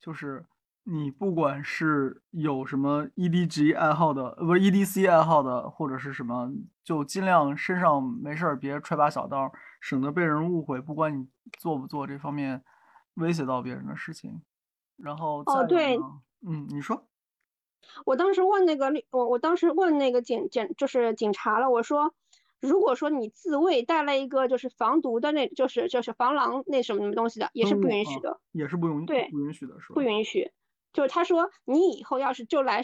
[0.01, 0.47] 就是。
[0.85, 6.53] 你不管是有什么 EDG 爱好的，呃，不是 EDC 爱好的，或者是什么，
[6.85, 10.81] 就尽量身上没事儿别揣把小刀，省得被人误会。
[10.81, 11.27] 不管你
[11.59, 12.63] 做不做这方面
[13.15, 14.43] 威胁到别人的事情。
[14.97, 15.97] 然后哦，对，
[16.47, 17.07] 嗯，你说，
[18.05, 22.15] 我当时问那个我我当时问那个警警就是警察了，我说，
[22.61, 29.95] 如果说你自卫带了一个就是防毒的那，就是就是防狼那什么什么东西的，也是不允许的，也是不允对不允许的是吧？
[29.95, 30.53] 不允许。
[30.95, 32.83] 就是他说，你以后要是就来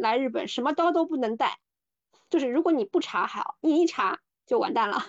[0.00, 1.58] 来日本，什么刀都不能带。
[2.30, 5.02] 就是如果你不查好，你一查就完蛋了。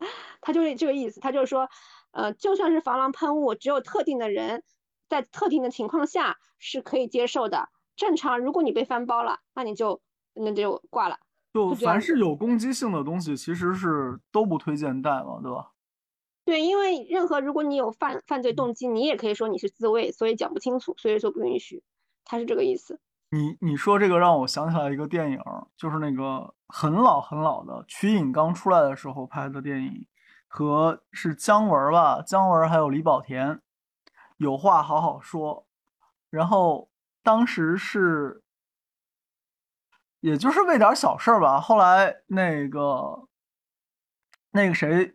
[0.40, 1.68] 他就是这个意思，他就是说，
[2.12, 4.62] 呃，就算是防狼喷雾，只有特定的人
[5.08, 7.68] 在特定的情况下是可以接受的。
[7.96, 10.00] 正常，如果你被翻包了，那你就
[10.34, 11.18] 那就挂了。
[11.52, 15.72] 就凡是有攻击性的东西，其实是都不推荐带嘛，对吧？
[16.48, 21.82] 对，因为任何如果你有犯犯罪动机，你也可以说你是自卫，所以讲不清楚，所以说不允许，
[22.24, 22.98] 他是这个意思。
[23.28, 25.38] 你你说这个让我想起来一个电影，
[25.76, 30.06] 就是那个很老很老的瞿颖刚出来的时候拍的电影，
[30.46, 33.60] 和是姜文吧，姜文还有李保田，
[34.38, 35.66] 有话好好说。
[36.30, 36.88] 然后
[37.22, 38.42] 当时是，
[40.20, 43.28] 也就是为点小事儿吧，后来那个
[44.52, 45.14] 那个谁。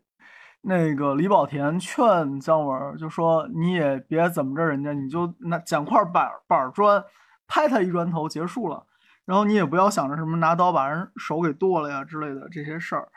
[0.65, 7.03] 那个李保田劝姜文，就说你也别怎么着人家，你就拿捡块板板砖
[7.45, 8.87] 拍他一砖头结束了。
[9.25, 13.11] 然后你也不要想着什么拿刀把人手给剁了呀之类的这些事儿。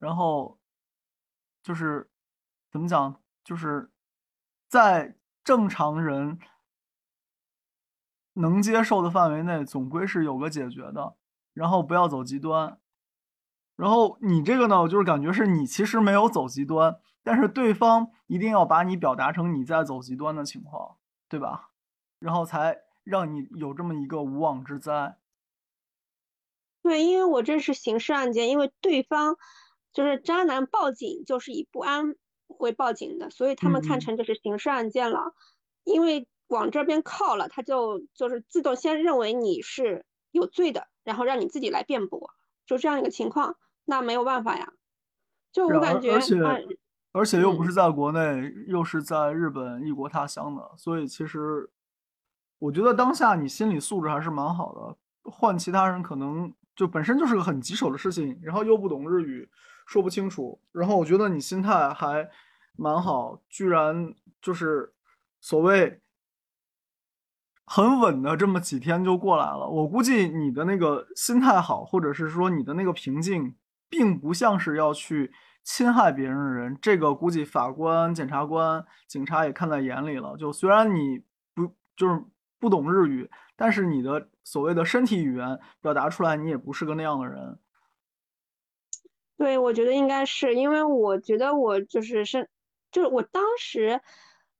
[0.00, 0.58] 然后
[1.62, 2.10] 就是
[2.72, 3.90] 怎么讲，就是
[4.68, 6.40] 在正常人
[8.34, 11.14] 能接受的范围内，总归是有个解决的。
[11.54, 12.78] 然后不要走极端。
[13.80, 20.98] 然后你这个呢，我就是感觉是你其实没有走极端，但是对方一定要把你表达成你在走极端的情况，
[21.30, 21.70] 对吧？
[22.18, 25.16] 然后才让你有这么一个无妄之灾。
[26.82, 29.38] 对，因为我这是刑事案件，因为对方
[29.94, 32.16] 就是渣男报警就是以不安
[32.48, 35.34] 为报警的，所以他们看成这是刑事案件了。
[35.84, 42.30] 因为往这边靠了，他就就是自动先认为你是有罪的，然后让你自己来辩驳，
[42.66, 43.56] 就这样一个情况。
[43.86, 44.72] 那没有办法呀，
[45.52, 46.36] 就我感觉，而且
[47.12, 51.68] 而且又不是在国内，又是在日本异国他乡的，所以其实
[52.58, 54.96] 我觉得当下你心理素质还是蛮好的。
[55.30, 59.48] 换其他人可能就本身就是个很棘手的事情，然后又不懂日语，
[59.86, 60.60] 说不清楚。
[60.72, 62.28] 然后我觉得你心态还
[62.76, 64.94] 蛮好，居然就是
[65.40, 66.00] 所谓
[67.66, 69.68] 很稳的这么几天就过来了。
[69.68, 73.54] 我估计你的那个心态好，或者是说你的那个平静，
[73.90, 75.30] 并不像是要去
[75.62, 76.78] 侵害别人的人。
[76.80, 80.36] 这个估计法官、检察官、警察也看在眼里了。
[80.38, 81.20] 就虽然你
[81.52, 82.24] 不就是
[82.58, 87.58] 不懂日语，但是你的所谓的身体语言表达出来，你也不是个那样的人。
[89.36, 92.48] 对，我觉得应该是因为我觉得我就是是，
[92.90, 94.00] 就是我当时。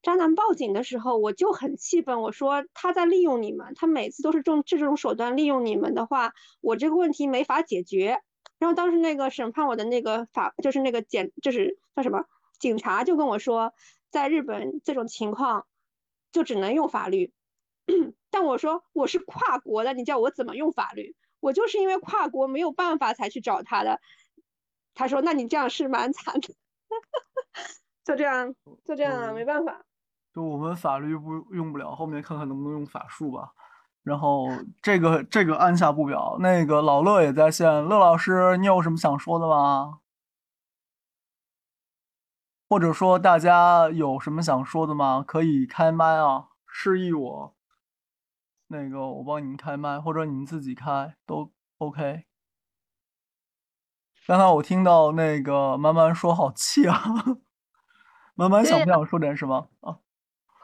[0.03, 2.23] 渣男报警的时候，我就很气愤。
[2.23, 8.23] 我说他在利用你们，他每次都是用这种手段利用你们的话，我这个问题没法解决。
[8.61, 12.27] 然后当时那个审判我的那个法，就是那个检，就是叫什么
[12.61, 13.73] 警察，就跟我说，
[14.11, 15.67] 在日本这种情况
[16.31, 17.33] 就只能用法律。
[18.31, 21.17] 但我说我是跨国的，你叫我怎么用法律？
[21.41, 23.99] 我就是因为跨国没有办法才去找他的。
[24.95, 26.55] 他说那你这样是蛮惨的，
[28.05, 29.83] 就这样，就这样，啊没办法。
[30.35, 33.53] 就我们法律不用不了，后面看看能不能用法术吧。
[34.03, 34.49] 然后
[34.81, 36.37] 这个这个按下不表。
[36.41, 40.01] 那个老乐也在线，乐老师，你有什么想说的吗？
[42.69, 45.25] 或者说大家有什么想说的吗？
[45.27, 47.57] 可以开麦啊，示意我。
[48.69, 52.27] 那个我帮你们开麦，或者你们自己开都 OK。
[54.27, 57.03] 刚才我听到那个慢慢说好气啊，
[58.37, 59.99] 慢慢想不想说点什么啊？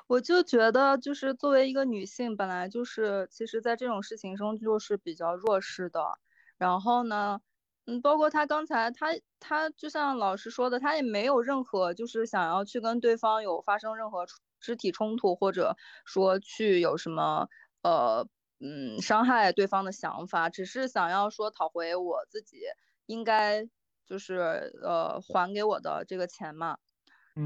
[0.06, 6.18] 我就觉得，就是作为一个女性，本来就是，其实，在这种事情中就是比较弱势的。
[6.58, 7.40] 然后呢，
[7.86, 9.08] 嗯，包括他刚才，他
[9.40, 14.26] 他就像老师说的，他也没有任何就是想要去跟对方有发生任何
[14.60, 17.48] 肢体冲突，或者说去有什么
[17.82, 18.28] 呃
[18.60, 22.58] 嗯伤害对方的想法，只是想要说讨回我自己
[23.06, 23.68] 应该
[24.06, 26.78] 就是呃还给我的这个钱嘛。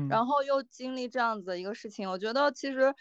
[0.06, 2.94] 然后又经历这样子的一个事情，我觉得其实，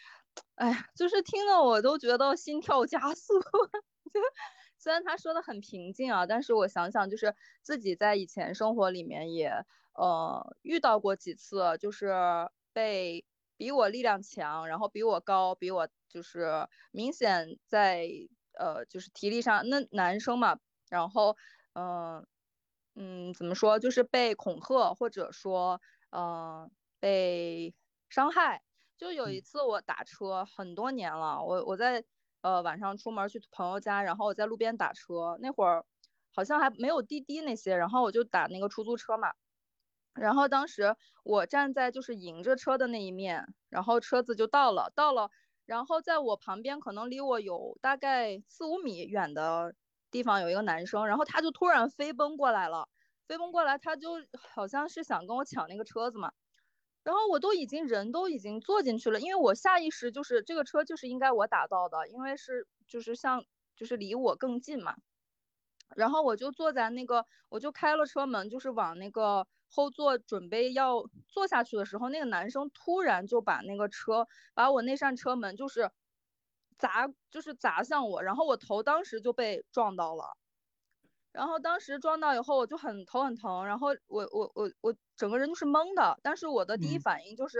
[0.55, 3.33] 哎呀，就是听得我都觉得心跳加速。
[4.77, 9.51] 虽然他说的很平静啊，但是我想想，就是自己在以前生活里面也
[9.93, 12.13] 呃遇到过几次，就是
[12.73, 13.25] 被
[13.57, 18.07] 比我力量强，然后比我高，比我就是明显在
[18.57, 21.35] 呃就是体力上那男生嘛，然后
[21.73, 22.25] 嗯
[22.95, 26.71] 嗯怎么说，就是被恐吓或者说嗯。
[26.99, 27.73] 被
[28.09, 28.63] 伤害，
[28.97, 32.03] 就有一次我打车很多年了，我我在
[32.41, 35.85] 呃晚上出门去朋友家，然后我在路边打车，那会儿
[36.33, 39.33] 好像还没有滴滴那些，然后我就打那个出租车嘛，
[40.13, 45.29] 然后当时我站在就是迎着车的那一面，然后车子就到了，到了，
[45.65, 49.75] 然后在我旁边可能离我有大概四五米远的
[50.11, 52.89] 地方有一个男生，然后他就突然飞奔过来了，
[53.27, 54.13] 飞奔过来他就
[54.53, 56.33] 好像是想跟我抢那个车子嘛。
[57.09, 63.43] 然后我都已经人都已经坐进去了，因为我下意识就是这个车就是应该我打到的，因为是就是像
[63.75, 64.95] 就是离我更近嘛。
[65.95, 75.89] 然后我就坐在那个，我就开了车门，就是往那个后座准备要坐下去的时候，那个男生突然就把那个车把我那扇车门就是
[76.77, 80.37] 砸就是砸向我，然后我头当时就被撞到了。
[81.31, 86.19] 然后当时撞到以后，我就很头很疼，然后我我我我整个人就是懵的。
[86.23, 87.59] 但是我的第一反应就是，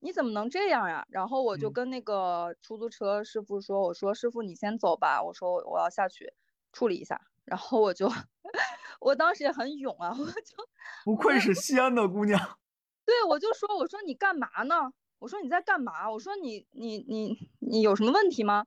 [0.00, 1.06] 你怎么能这样呀？
[1.10, 6.32] 然后我就跟那个出租车师傅说：“我说师傅你先走吧，我说我要下去
[6.72, 8.08] 处理一下。”然后我就，
[9.00, 10.56] 我当时也很勇啊，我就
[11.04, 12.38] 不愧是西安的姑娘。
[13.06, 14.92] 对，我就说我说你干嘛呢？
[15.18, 16.10] 我说你在干嘛？
[16.10, 18.66] 我说你你你你有什么问题吗？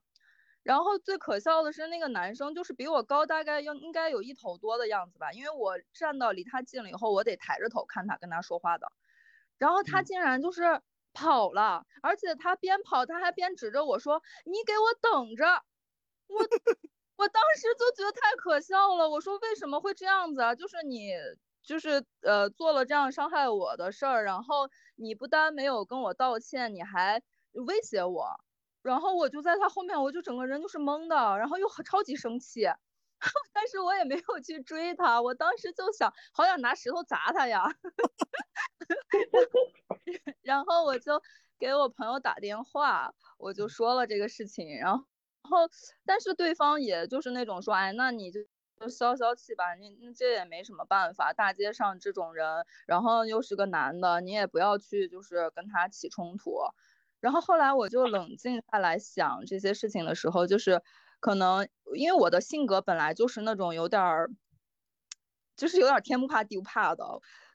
[0.64, 8.92] 然后最可笑的是那个男生，就是比我高大概应应该有一头多的样子吧，因为我站到离他近了以后，我得抬着头看他跟他说话的。
[9.58, 10.82] 然后他竟然就是
[11.14, 15.46] 跑了，而且他边跑他还边指着我说：“你给我等着！”
[16.28, 16.40] 我
[17.18, 19.10] 我当时就觉得太可笑了。
[19.10, 20.56] 我说为什么会这样子啊？
[20.56, 21.12] 就是你
[21.62, 28.40] 就是呃做了这样伤害我的事儿，然后你不单没有跟我道歉，你还威胁我。
[28.84, 32.68] 然后我就在他后面，我就整个人就是懵的，然后又超级生气，
[33.54, 35.22] 但是我也没有去追他。
[35.22, 37.64] 我当时就想，好想拿石头砸他呀。
[40.44, 41.22] 然后我就
[41.58, 44.78] 给我朋友打电话，我就说了这个事情。
[44.78, 45.06] 然后，
[45.44, 45.70] 然后，
[46.06, 48.42] 但是对方也就是那种说，哎，那你就
[48.80, 51.32] 就消消气吧，你你这也没什么办法。
[51.32, 56.58] 大街上这种人，然后又是个男的，你也不要去就是跟他起冲突。
[57.24, 60.82] 然后后来我就冷静下来想这些事情的时候，就是
[61.22, 64.30] 可能因为我的性格本来就是那种有点儿，
[65.56, 67.06] 就是有点天不怕地不怕的，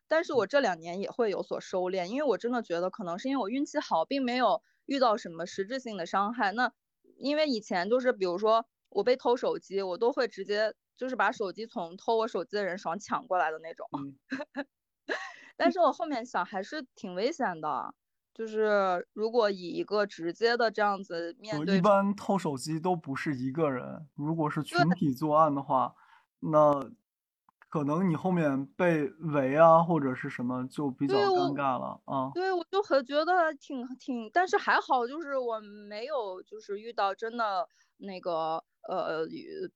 [0.09, 6.51] 但是我这两年也会有所收敛，因为我真的觉得可能是因为我运气好，并没有遇到什么实质性的伤害。
[6.53, 6.73] 那
[7.19, 13.87] 因为以前就是比如说我被偷手机，我都会直接就是把手机从偷我手机的人手上抢过来的那种。
[15.59, 17.95] 但是我后面想还是挺危险的，
[18.39, 25.93] 就是如果以一个直接的这样子面对，一般偷手机都不是一个人，如果是群体作案的话，
[26.39, 26.89] 那
[27.69, 32.31] 可能你后面被围啊或者是什么就比较尴尬了啊。
[32.33, 35.59] 对，我就很觉得挺挺，但是还好，就是我
[35.89, 39.27] 没有就是遇到真的那个呃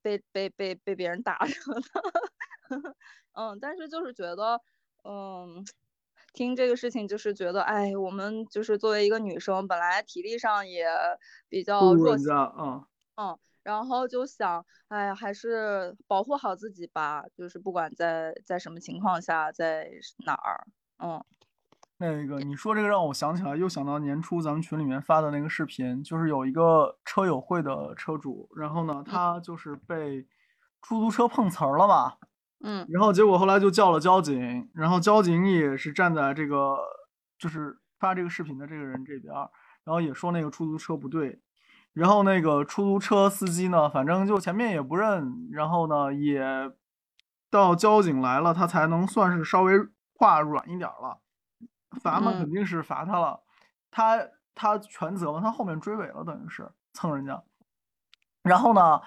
[0.00, 1.88] 被被被被别人打什么的，
[3.34, 4.60] 嗯，但是就是觉得。
[5.04, 5.64] 嗯，
[6.32, 10.86] 听这个事情就是觉得，哎，我们就是作为一个女生，本来体力上也
[11.48, 12.84] 比较弱小，嗯
[13.16, 19.90] 嗯，然后就想，哎呀，还是保护好自己吧，就是不管在在什么情况下，在
[20.24, 20.66] 哪儿，
[20.98, 21.22] 嗯。
[21.98, 30.26] 那个你说这个让我想起来，又想到年初咱们群里面发的那个视频，就是有一个车友会的车主，然后呢，他就是被
[30.80, 32.14] 出租车碰瓷儿了嘛。
[32.64, 36.78] 嗯，然后结果后来就叫了交警，然后交警也是站在这个
[37.36, 39.34] 就是发这个视频的这个人这边，
[39.82, 41.40] 然后也说那个出租车不对，
[41.92, 46.72] 然后那个出租车司机呢，反正就前面也不认，然后呢也
[47.50, 49.74] 到交警来了，他才能算是稍微
[50.14, 51.18] 话软一点了，
[52.00, 53.40] 罚嘛肯定是罚他了，
[53.90, 54.18] 他
[54.54, 57.42] 他全责嘛，他后面追尾了，等于是蹭人家，
[58.44, 59.00] 然后呢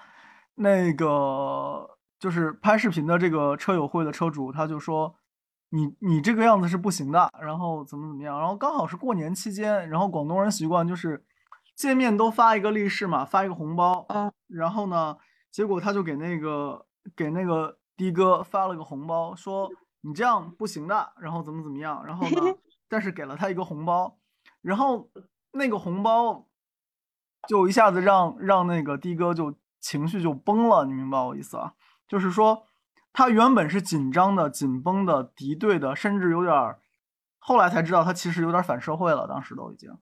[0.55, 1.94] 那个。
[2.25, 5.13] 就是拍视频的这个车友会的车主，他就说
[5.69, 8.39] ：“你你这个样子是不行的。”然后怎么怎么样？
[8.39, 11.23] 然后刚好是过年期间，然后广东人习惯就是
[11.75, 14.07] 见面都发一个利是嘛，发一个红包。
[14.09, 14.31] 嗯。
[14.47, 15.17] 然后呢，
[15.51, 19.69] 结果他就给那个给那个的哥发了个红包，说
[20.01, 22.03] ：“你这样不行的。”然后怎么怎么样？
[22.07, 22.55] 然后呢，
[22.89, 24.17] 但是给了他一个红包，
[24.63, 25.11] 然后
[25.51, 26.47] 那个红包
[27.47, 31.73] 就一下子让让那个的哥就情绪就崩了，你明白我意思啊？
[32.07, 32.67] 就是说，
[33.11, 36.79] 他原本是紧张的、紧绷的、敌对的，甚至有点儿。
[37.39, 39.27] 后来才知道，他其实有点反社会了。
[39.27, 39.95] 当时都已经，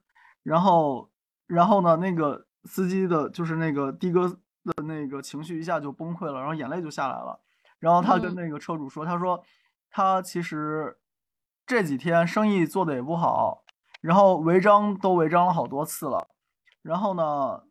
[0.43, 1.10] 然后，
[1.47, 4.28] 然后呢，那个司机的，就是那个的哥
[4.64, 7.39] 的那个情绪一下就崩溃了，然后眼泪就下来了。
[7.80, 9.43] 然后他跟那个车主说：“他说
[9.89, 10.97] 他其实
[11.66, 13.64] 这几天生意做的也不好，
[14.01, 16.30] 然后违章都违章了好多次了。
[16.82, 17.64] 然后呢，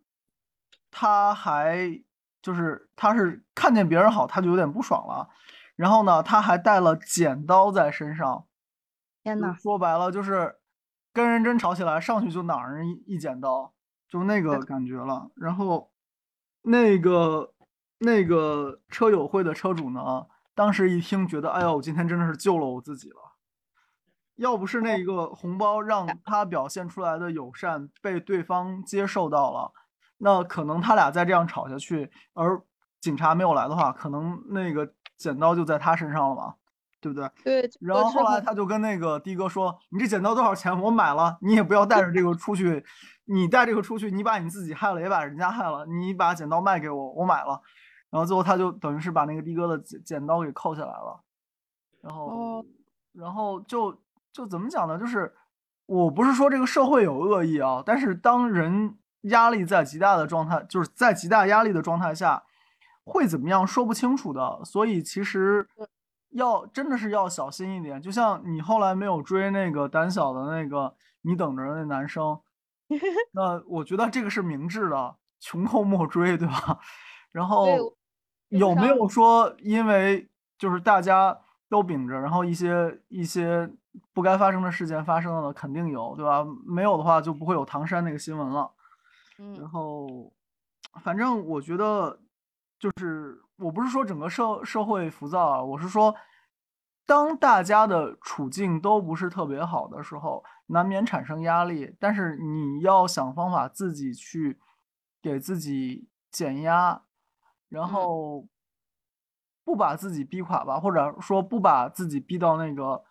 [0.90, 2.02] 他还。”
[2.42, 5.30] 就是他是看见别人好，他就有点不爽了，
[5.76, 8.46] 然后呢，他还带了剪刀在身上。
[9.22, 10.56] 天呐，说白了就是
[11.12, 13.72] 跟人真吵起来，上去就攮人一一剪刀，
[14.08, 15.30] 就那个感觉了。
[15.36, 15.92] 然后
[16.62, 17.54] 那个
[17.98, 23.16] 那个车友会的车主呢，当时一听觉得，哎呦，我今天真的是救了我自己了。
[24.36, 29.72] 要不是那个红包让他表现出来的友善被对方接受到了。
[30.24, 32.62] 那可能他俩再这样吵下去，而
[33.00, 36.54] 警察没有来的话，可能那个剪刀就在他身上了嘛，
[37.00, 37.28] 对不对？
[37.42, 37.70] 对。
[37.80, 40.80] 然后后来他就跟那个的哥说：“你这剪刀多少钱？
[40.80, 42.84] 我买了，你也不要带着这个出去。
[43.24, 45.84] 你带这个出去，你把你自己害了，也把人家害了。
[45.86, 47.60] 你把剪刀卖给我，我买了。”
[48.08, 51.20] 然后最后他就等于是把那个的哥的剪剪刀给扣下来了。
[52.00, 52.64] 然后，
[53.12, 54.00] 然后就
[54.32, 54.96] 就怎么讲呢？
[54.96, 55.34] 就是
[55.86, 58.96] 我不是说这个社会有恶意啊，但是当人。
[59.22, 62.42] 压力在极大的状态，就是在极大压力的状态下，
[63.04, 64.60] 会怎么样说不清楚的。
[64.64, 65.68] 所以其实
[66.30, 68.00] 要真的是要小心一点。
[68.00, 72.40] 就像你后来没有追那个胆小的那个你等着的那男生，
[73.32, 76.78] 那我觉得这个是明智的，穷寇莫追，对吧？
[77.30, 77.66] 然后
[78.48, 83.70] 有没有说因为就是大家都秉着，然后一些一些
[84.12, 86.44] 不该发生的事件发生了，肯定有，对吧？
[86.66, 88.70] 没有的话就不会有唐山那个新闻了。
[89.38, 90.32] 然后，
[91.02, 92.20] 反正我觉得，
[92.78, 96.14] 就是我不是说整个社社会浮躁啊，我是说，
[97.06, 101.96] 当大家的处境都不是特别好的时候，难免产生压力。
[101.98, 104.60] 但是你要想方法自己去
[105.20, 107.02] 给自己减压，
[107.68, 108.46] 然后
[109.64, 113.02] 不把自己逼垮吧，或者说不把自己逼到那个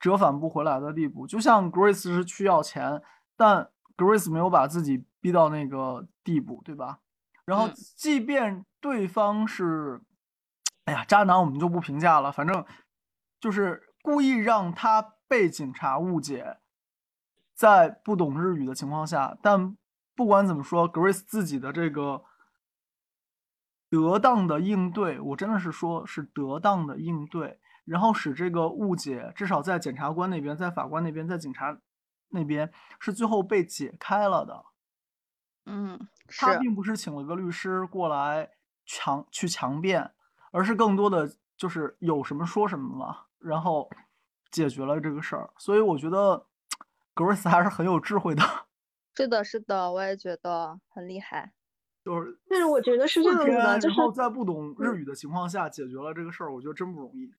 [0.00, 1.26] 折返不回来的地步。
[1.26, 3.02] 就像 Grace 是去要钱，
[3.36, 5.04] 但 Grace 没有把自己。
[5.20, 7.00] 逼到那个地步，对吧？
[7.44, 10.00] 然后，即便对方是，
[10.84, 12.30] 哎呀，渣男，我们就不评价了。
[12.30, 12.64] 反正
[13.40, 16.58] 就是故意让他被警察误解，
[17.54, 19.36] 在不懂日语的情况下。
[19.42, 19.76] 但
[20.14, 22.22] 不管怎么说，Grace 自己的这个
[23.88, 31.76] 得当的应对，我真的是说是得当的应对，然后使这个误解至少在检察官那边、在法官那边、在警察
[32.28, 34.66] 那边是最后被解开了的。
[35.66, 38.50] 嗯，他并不是请了个律师过来
[38.86, 40.12] 强去强辩，
[40.50, 43.88] 而是更多的就是有什么说什么嘛，然后
[44.50, 45.50] 解决了这个事儿。
[45.58, 46.46] 所以我觉得
[47.14, 48.42] Grace 还是很有智慧的，
[49.14, 51.52] 是的，是的，我也觉得很厉害。
[52.02, 57.30] 就是但是我觉得是这，样子的，就是在不懂日语的情况下解决了这个事儿，我觉得真不容易。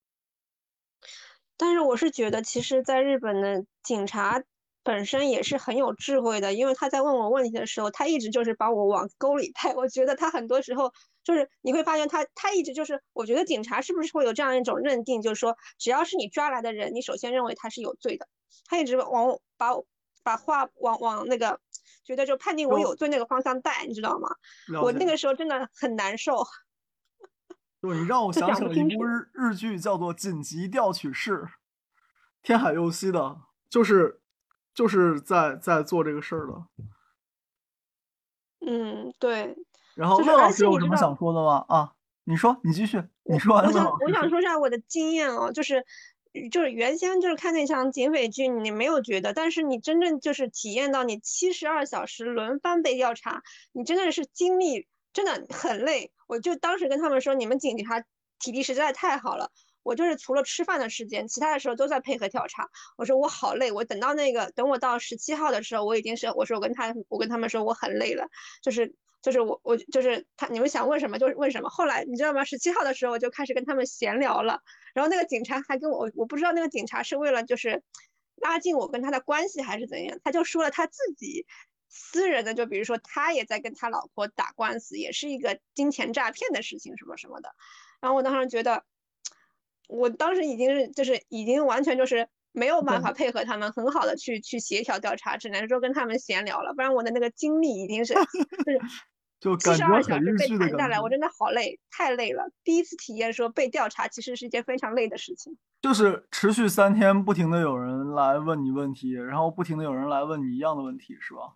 [1.58, 4.42] 但是我是觉得，其实在日本的警察
[4.84, 9.74] 本身也是很有智慧的，因为他在问我问题的时候，他一直就是把我往沟里带。
[9.76, 10.92] 我觉得他很多时候
[11.24, 18.28] 就是你会发现他他一直就是，我觉得警察是不是会有这样一种认定，就是说只要是你抓来的人，你首先认为他是有罪的，
[18.66, 19.86] 他一直往我把我
[20.24, 21.60] 把话往往那个
[22.04, 24.30] 觉得就判定我有罪那个方向带，你知道吗？
[24.82, 26.44] 我那个时候真的很难受。
[27.82, 31.38] 对你让我想起了一部日日剧，叫做《紧急调取室》，
[32.44, 34.21] 天海佑希的，就是
[34.74, 36.66] 就是在在做这个事儿的。
[38.66, 39.56] 嗯，对。
[39.96, 41.66] 然后乐老师有什么想说的吗？
[41.68, 41.94] 啊，
[42.24, 45.86] 你说，你继续，你说完我想我想说一下我的经验哦，就是
[46.50, 53.44] 就是原先就是看那场警匪剧，你没有觉得，但是你真正就是体验到你七十二小时轮番被调查，
[53.74, 56.14] 你真的是经历真的很累。
[56.28, 58.02] 我就当时跟他们说，你们警察
[58.40, 59.52] 体力实在太好了。
[59.84, 62.70] 我就是除了吃饭的时间，其他的时候都在配合调查。
[62.98, 68.28] 我说我好累，我等到那个等我到十七号的时候，我已经是我说我跟他我跟他们说我很累了，
[68.62, 71.70] 就是就是我我就是他你们想问什么就问什么。
[71.70, 72.44] 后来你知道吗？
[72.44, 74.62] 十七号的时候我就开始跟他们闲聊了，
[74.94, 77.82] 然后那个警察还跟我我不知道那个警察是为了就是
[78.36, 81.46] 拉近我跟他的关系还是怎样，他就说了他自己
[81.90, 87.50] 私人的，就比如说他也在跟他老婆打官司，也是一个金钱诈骗的事情什么什么的。
[88.00, 88.84] 然后我当时觉得。
[89.92, 98.14] 我当时已经是就是已经完全就是没有办法配合他们很好的去去协调调查，只能说跟他们闲聊了，不然我的那个精力已经是
[98.66, 98.80] 就是
[99.40, 102.50] 就七十二小时被剧的感谈下来，我，真的好累，太累了。
[102.64, 105.58] 第一次体验说被调查其实是一件非常累的事情。
[105.82, 111.56] 就是持续三天，不停的有人来问你问题，然后不停的有人来问你一样的问题，是吧？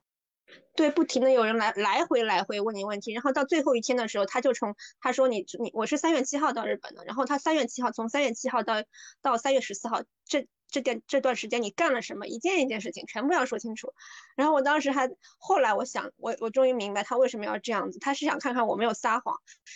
[0.75, 8.83] 对，不停的有人来来回来回问你问题，然后到最后一天的时候，他就从他说你你我是三月七号到日本的，然后他三月七号从三月七号到
[9.21, 13.93] 到三月十四号这这段这段时间你干了什么，一件一件事情全部要说清楚。
[14.35, 19.35] 然后我当时还后来我想我我终于明白他为什么要这样子，他是想看看我没有撒谎，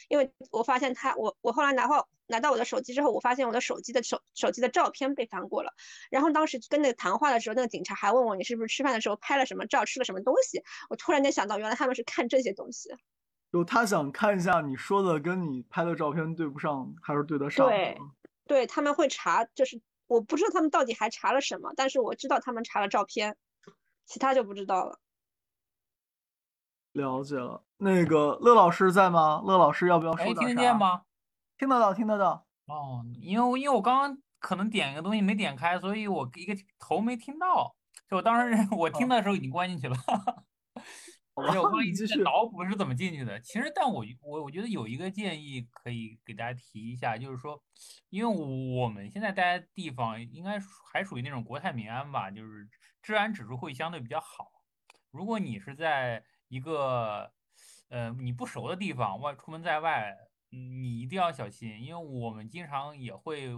[0.10, 5.74] 因为我发现他我我后来拿到拿到我的手机之后，我发现我的手机的手手机的照片被翻过了。
[6.12, 10.62] 然后当时跟那个谈话的时候，那个警察还问我你是不是吃饭的时候拍了什么照，吃了什么东西。
[10.90, 12.90] 我突然间想到，原来他们是看这些东西。
[13.52, 17.68] 就他想看一下你说的跟你拍的照片对不上，还是对得上？
[17.68, 17.98] 对，
[18.46, 23.38] 对他们会查，就是我不知道他们到底还查了什么，但是我知道他们查了照片，
[24.06, 25.00] 其他就不知道了。
[26.94, 27.64] 了解了。
[27.78, 29.42] 那个乐老师在吗？
[29.46, 30.42] 乐老师要不要说哎，点啥？
[30.48, 30.78] 听得见？
[30.78, 31.04] 吗？
[31.58, 32.46] 听得到，听得到。
[32.66, 37.76] 哦，因为因为我刚刚可能点一个东西没点开，所以我一个头没听到。
[38.10, 39.96] 就我当时 我听哦的时候已经关进去了，
[41.40, 42.22] 我吧刚刚已经在你继续。
[42.24, 43.40] 脑补是怎么进去的。
[43.40, 47.62] 其实，但我我我觉得有一个建议可以给大家提一下，就是说，
[48.10, 52.68] 因为我们现在待的地方应该属还属于那种国泰民安吧，就是
[53.02, 54.52] 治安指数会相对比较好。
[55.12, 57.32] 如果你是在一个
[57.90, 60.16] 呃你不熟的地方，外出门在外，
[60.52, 63.50] 嗯你一定要小心，因为我们经常也会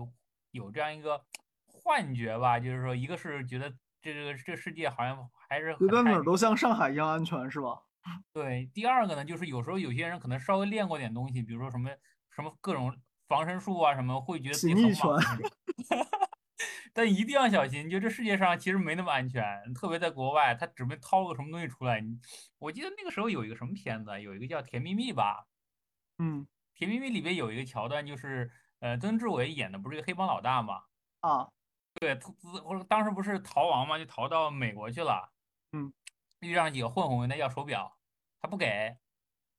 [0.52, 1.26] 有这样一个
[1.66, 7.82] 幻觉吧，就是说，一个是觉得这个这世界好像还是很太平儿都像上海一样安全，是吧？
[8.32, 11.90] 对，第二个呢，就是有时候有些人可能稍微练过点东西，比如说什么
[12.30, 12.98] 什么各种
[13.28, 15.20] 防身术啊什么，会觉得自己很猛。
[16.94, 19.44] 但一定要小心，就这世界上其实没那么安全，
[19.74, 22.02] 特别在国外，他准备掏个什么东西出来。
[22.60, 25.48] 我记得那个时候有一个什么片子啊，有一个叫《甜蜜蜜》吧，
[26.18, 26.44] 嗯
[26.74, 28.50] 《甜蜜蜜》里边有一个桥段，就是
[28.80, 30.84] 呃，曾志伟演的不是一个黑帮老大嘛，
[31.22, 31.48] 啊，
[31.96, 32.34] 对，他
[32.90, 35.31] 当时不是逃亡嘛，就逃到美国去了，
[35.74, 35.94] 嗯，
[36.40, 37.98] 遇上几个混混问他要手表，
[38.40, 38.98] 他不给，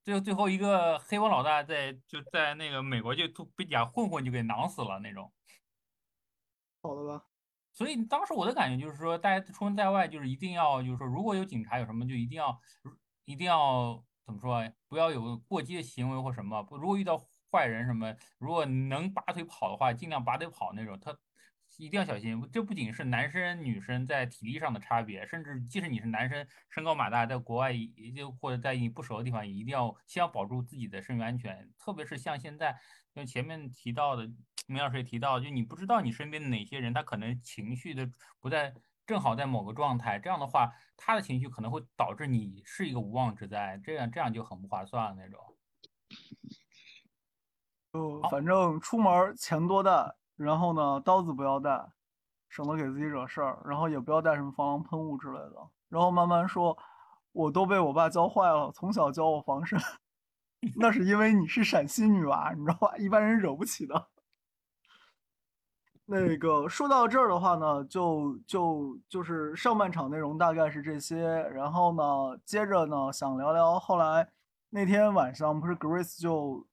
[0.05, 5.33] 最后最后一个黑帮老大在就在那个美国就就被俩混混就给囊死了那种。
[6.83, 7.27] 好的吧。
[7.73, 12.61] 所以当时我的感觉就是说，大家出门在外就是一定要，就是说，如果有警察有什么，就一定要，
[13.25, 16.67] 一定要怎么说啊，不要有过激的行为或什么。
[16.71, 17.19] 如果遇到
[17.51, 21.01] 坏人什么，如果能拔腿跑的话，尽量拔腿跑那种。
[21.01, 21.17] 他
[21.77, 22.41] 一定要小心。
[22.53, 31.71] 这不仅是男生女生在体力上的差别，甚至即使你是男生，身高马大，在国外也就或者在你不熟的地方，也一定要先要保住自己的生命安全。
[31.79, 32.77] 特别是像现在，
[33.15, 34.31] 像前面提到的。
[34.69, 38.09] 梅老师也提到，就你不知道你身边的哪些人，他可能情绪的
[38.39, 38.73] 不在
[39.05, 45.41] 正好在某个状态，这样的话，他的情绪可能会导致你是一个无妄之灾，这样这样就很不划算那种。
[47.93, 49.91] 就反正出门钱多带，
[50.37, 51.93] 然后呢刀子不要带，
[52.49, 55.57] 省得给自己惹事儿，然后也不要带什么防狼喷雾之类的。
[55.89, 56.77] 然后慢慢说，
[57.33, 59.79] 我都被我爸教坏了，从小教我防身，
[60.77, 62.97] 那是因为你是陕西女娃，你知道吧？
[62.97, 64.09] 一般人惹不起的。
[66.05, 74.29] 那个说到这儿的话呢，就就就是上半场内容大概是这些，然后呢，接着呢想聊聊后来
[74.71, 76.67] 那天晚上不是 Grace 就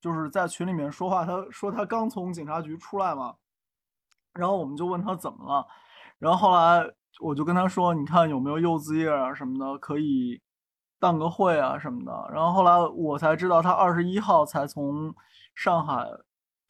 [0.00, 3.34] 就是在群里面说话，他说他刚从警察局出来嘛，
[4.34, 5.66] 然后我们就问他怎么了，
[6.18, 6.88] 然后后来
[7.20, 10.40] 我就跟他说，你看有没有柚子叶啊什么的，可以
[11.00, 15.14] 当个会啊什么的，然后后来我才知道他二十一号才从
[15.54, 16.06] 上海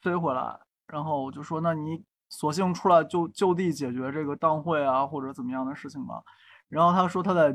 [0.00, 0.60] 飞回来。
[0.86, 6.22] 然后我就说，那你索性出来就就地解决这个当会啊，或者怎么样的事情吧。
[6.68, 7.52] 然后他说他在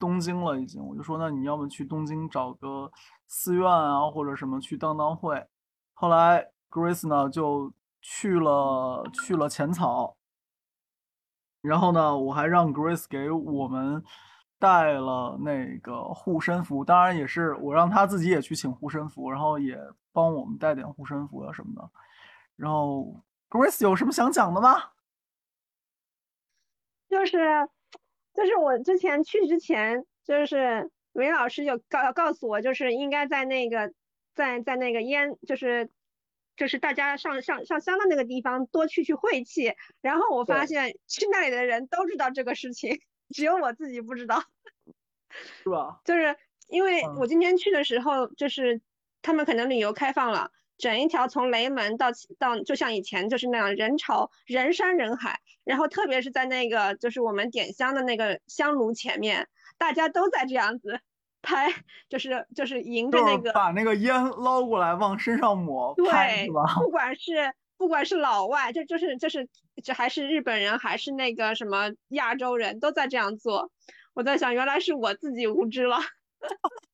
[0.00, 2.90] 东京了已经，我就说那你要么去东京找个
[3.28, 5.46] 寺院啊，或者什么去当当会。
[5.92, 10.16] 后来 Grace 呢就去了去了浅草，
[11.60, 14.02] 然后呢我还让 Grace 给我们
[14.58, 19.78] 带了那个护身符，当然也是我让他自己也去请护身符，然后也
[20.12, 21.90] 帮我们带点护身符啊什么的。
[22.56, 24.90] 然后，Grace 有什么想讲的吗？
[27.08, 27.68] 就是，
[28.34, 33.92] 就是我之前去之前，就是韦老师有告告诉我，就是应该在那个，
[34.34, 35.90] 在在那个烟，就是
[36.56, 39.74] 就是大家上上上香的那个地方多去去晦气。
[40.00, 43.00] 然后我发现去那里的人都知道这个事情，
[43.34, 44.42] 只有我自己不知道。
[45.62, 46.00] 是吧？
[46.04, 46.36] 就是
[46.68, 48.80] 因为我今天去的时候，就是
[49.22, 50.52] 他们可能旅游开放了。
[50.80, 52.08] 整一条从雷门到
[52.38, 59.46] 到，就像以前就是那样人潮人山人海，然后特别是在那个就是我们点香的那个香炉前面，
[59.78, 60.98] 大家都在这样子
[61.42, 61.72] 拍，
[62.08, 66.48] 就是就是迎着那个把那个烟捞过来往身上抹，对？
[66.82, 69.48] 不 管是不管是老外，就就是就是
[69.84, 73.70] 这还是日本人还是那个什么亚洲人都在这样做，
[74.14, 75.98] 我在想原来是我自己无知了。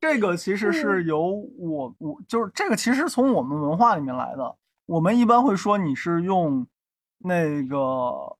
[0.00, 1.20] 这个其实是由
[1.58, 4.56] 我我就是这个其实从我们文化里面来的。
[4.86, 6.66] 我们一般会说你是用
[7.18, 8.36] 那个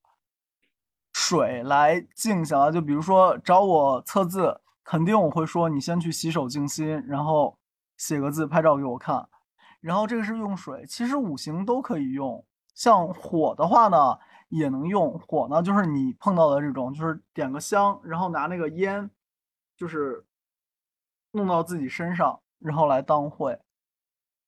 [1.12, 7.56] 水来静下来，就比如说找我测字，肯定我会说你先去洗手静心，然后
[7.96, 9.28] 写个字拍照给我看。
[9.80, 12.44] 然后这个是用水，其实五行都可以用。
[12.74, 14.18] 像火的话呢，
[14.48, 19.08] 也能用火呢，就是你碰到的这种，就是点个香，然后拿那个烟，
[19.76, 20.24] 就是。
[21.32, 23.58] 弄到自己身上，然后来当会。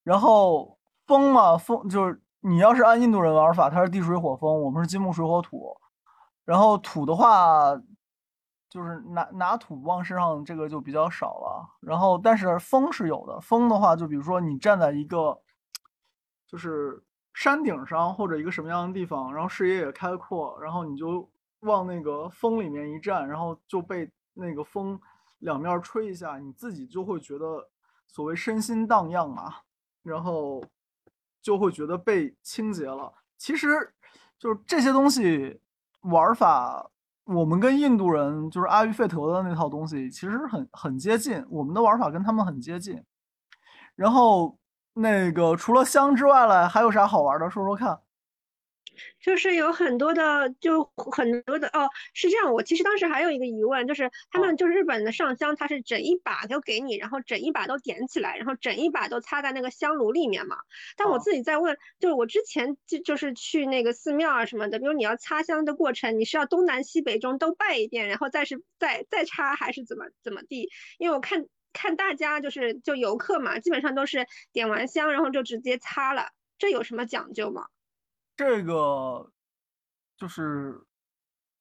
[0.02, 5.76] 然后风嘛，风就是你要是按印度人玩法，它是地水火风，我们是金木水火土。
[6.44, 7.72] 然后土的话，
[8.68, 11.68] 就是拿拿土往身上，这个就比较少了。
[11.80, 15.40] 然后但是风是有的，风的话，就比如说你站在一个
[16.48, 17.00] 就是
[17.32, 21.30] 山顶上或者一个什么样的地方，然后视野也开阔，然后你就
[21.60, 25.00] 往那个风里面一站，然后就被那个风。
[25.42, 27.68] 两面吹一下，你自己就会觉得
[28.06, 29.54] 所谓身心荡漾嘛，
[30.02, 30.62] 然后
[31.40, 33.12] 就会觉得被清洁了。
[33.36, 33.92] 其实
[34.38, 35.60] 就是这些东西
[36.02, 36.88] 玩法，
[37.24, 43.02] 我们跟印度人就是阿育吠陀的那套东西其实很很接近，我们的玩法跟他们很接近。
[43.96, 44.56] 然后
[44.94, 47.50] 那个除了香之外嘞，还有啥好玩的？
[47.50, 48.00] 说说看。
[49.20, 52.52] 就是有很多的，就很多的哦，是这样。
[52.52, 60.56] 我其实当时还有一个疑问，就是他们就是日本的上香，它是整一把都给你，然后整一把都点起来，然后整一把都插在那个香炉里面嘛。
[60.96, 70.68] 但我自己在问，就是我之前就就是去那个寺庙啊什么的，比如你要插香的过程，你是要东南西北中都拜一遍，然后再是再再插，还是怎么怎么地？
[70.98, 77.66] 因为我看看大家就是就游客嘛，基本上都是点完香，然后就直接擦了，这有什么讲究吗？
[78.36, 79.30] 这个
[80.16, 80.84] 就是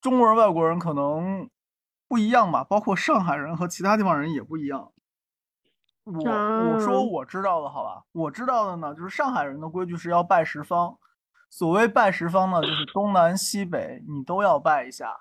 [0.00, 1.48] 中国人、外国人可能
[2.08, 4.92] 不一样吧，包括上海人和其他地方人也不一样。
[6.04, 10.98] 我我说我知道的，好吧，我知道的呢，就是上海人的规矩是要拜十方。
[11.48, 15.20] 所谓拜十方呢，就是东南西北你都要拜一下，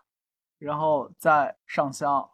[0.58, 2.30] 然后再上香。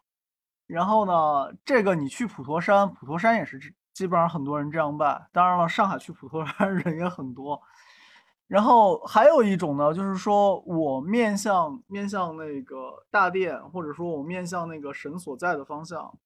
[0.68, 3.60] 然后呢，这个你去普陀山，普陀山也是
[3.94, 5.28] 基本上很多人这样拜。
[5.34, 7.62] 当然了，上海去普陀山 人也很多。
[8.48, 16.18] 然后还有一种呢，就是说我面向面向那个大殿，或者说我面向那个神所在的方向，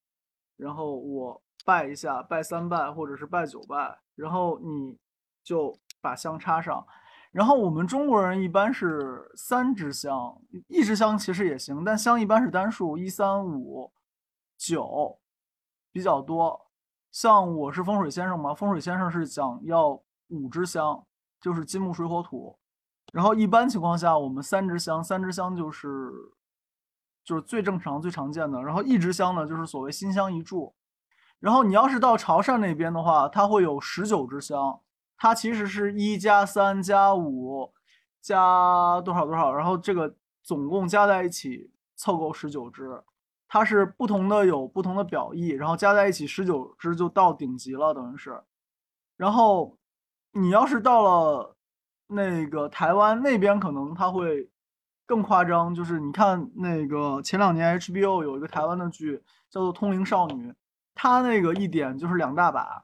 [0.55, 4.97] 然后我拜一下，拜三拜或者是拜九拜，然后你
[5.43, 6.85] 就把香插上，
[7.31, 13.91] 然后我们中国人一般是三支香，一支香其实也行，但香一般是单数，一三五
[14.57, 15.19] 九
[15.91, 16.67] 比较多。
[17.11, 21.03] 像我是风水先生嘛，风水先生是讲要五支香，
[21.41, 22.57] 就是金木水火土。
[23.11, 26.11] 然后一般情况下，我们三支香，三支香就是
[27.25, 28.61] 就是最正常、最常见的。
[28.63, 30.73] 然后一支香呢，就是所谓新香一柱。
[31.39, 34.79] 然后你要是到潮汕那边的话，它会有十九支香，
[35.17, 37.73] 它其实是一加三加五
[38.21, 43.03] 加多少多少，然后这个总共加在一起凑够十九支。
[43.47, 48.41] 它是不同的有不同的表意，然后加在一起十九支就到顶级了，等于是。
[49.17, 49.77] 然后
[50.33, 51.55] 你要是到了
[52.07, 54.49] 那个台湾那边，可能它会
[55.05, 60.49] 更夸张，就是你看那个前两年 HBO 有一个台湾的剧叫做《通灵少女》，
[60.95, 62.83] 它那个一点就是两大把，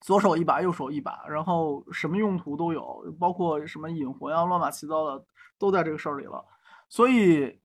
[0.00, 5.24] 左手一把，右手一把，然后什么用途都有，包括什么引魂啊、乱码七糟的
[5.58, 6.44] 都在这个事儿里了，
[6.88, 7.60] 所以。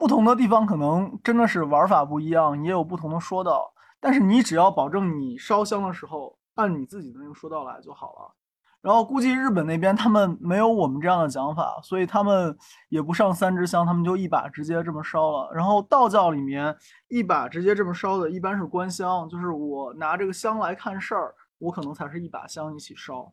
[0.00, 3.74] 不同的地方可能真的是玩法不一样，也有不同的说道。
[3.98, 8.34] 但是你只要保证你烧香的时候按你自己的那个说道来就好了。
[8.80, 12.56] 然后估计日本那边他们没有我们这样的讲法，所以他们
[12.88, 15.50] 也不上三支香，他们就一把直接这么烧了。
[15.52, 16.76] 然后道教里面
[17.08, 23.32] 一把直接这么烧的，一般是观香，就是我拿这个香来看事儿，我可能才是一把香一起烧。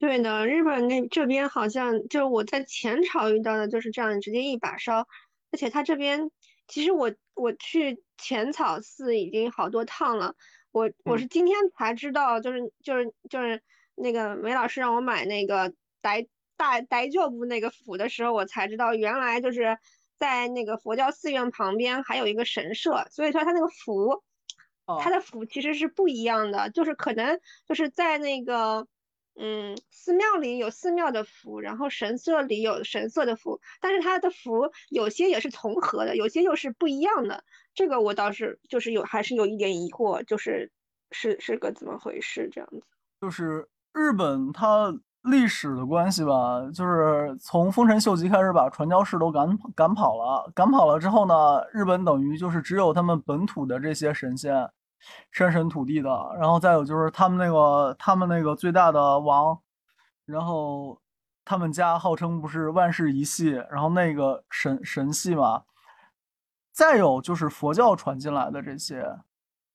[0.00, 5.06] 对的，日本那这边好像就是我在前朝遇到的就是这样，直接一把烧。
[5.52, 6.32] 而且他这边
[6.66, 10.34] 其实我我去浅草寺已经好多趟了，
[10.74, 13.62] 我我是今天才知道，就是就是就是
[13.94, 15.72] 那个梅老师让我买那个
[16.02, 19.78] 逮大逮教部那个符的时候，我才知道原来就是
[20.18, 24.24] 在那个佛教寺院旁边还有一个神社，所以说他那个符，
[25.00, 28.88] 他的符其实是不一样的，就是可能就是在那个。
[29.36, 37.42] 嗯，寺庙里有寺庙的符，然后神社里有神社的符，但是它的符有些也是重合的，有些又是不一样的。
[37.74, 40.70] 这个我倒是就是有还是有一点疑惑，就是
[41.10, 42.82] 是是个怎么回事这样子？
[43.20, 54.70] 就是日本它历史的关系吧，就是从丰臣秀吉开始把传教士都赶赶跑了，赶跑了之后呢，日本等于就是只有他们本土的这些神仙。
[55.32, 59.58] 山神土地的，然后再有就是他们那个他们那个最大的王，
[60.24, 61.00] 然后
[61.44, 65.64] 他们家号称不是万世一系，然后那个神神系嘛，
[66.72, 69.18] 再有就是佛教传进来的这些，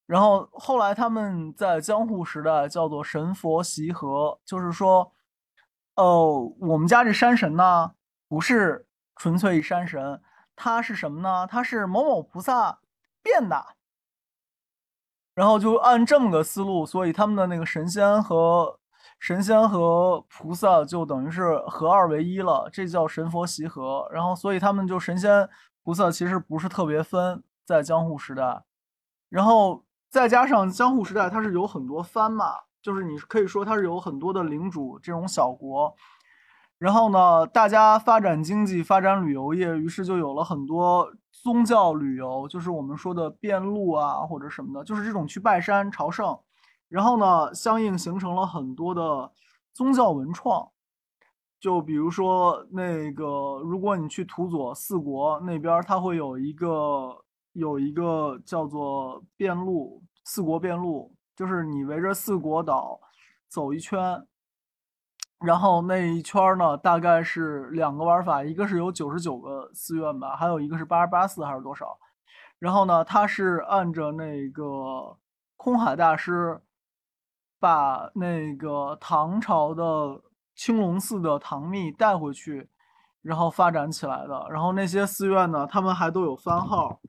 [0.05, 5.13] 然后后来他们在江户时代叫做神佛习合，就是说，
[5.95, 7.91] 哦，我们家这山神呢
[8.27, 10.21] 不是纯粹山神，
[10.55, 11.45] 他是什么呢？
[11.45, 12.79] 他是某某菩萨
[13.21, 13.75] 变的。
[15.39, 18.77] 然后就按这么个思路，所以他们的那个神仙和
[19.21, 24.05] 神仙和菩萨就等于是合二为一了，这叫神佛习合。
[24.11, 25.47] 然后所以他们就神仙
[25.81, 28.63] 菩萨其实不是特别分，在江户时代，
[29.29, 35.95] 然后再加上江户时代它是有很多藩嘛，就是你可以说它是有很多的领主这种小国。
[36.77, 46.37] 然后呢，大家发展经济、发展旅游业，于是就有了很多宗教旅游，就是我们说的遍路啊，或者什么的，就是这种去拜山朝圣。
[46.87, 49.31] 然后呢，相应形成了很多的
[49.73, 50.69] 宗教文创，
[51.59, 57.23] 就比如说那个，如果你去土佐四国那边，它会有一个
[57.53, 62.99] 有一个叫做遍路四国遍路，就是你围着四国岛
[63.47, 64.25] 走一圈。
[65.39, 71.97] 然后那一圈呢，大概是两个玩法，一个是有九十九个寺院吧，还有一个是八十八寺还是多少？
[72.59, 75.17] 然后呢，他是按着那个
[75.55, 76.59] 空海大师
[77.57, 80.21] 把那个唐朝的
[80.55, 82.69] 青龙寺的唐密带回去，
[83.21, 84.45] 然后发展起来的。
[84.49, 86.99] 然后那些寺院呢，他们还都有番号，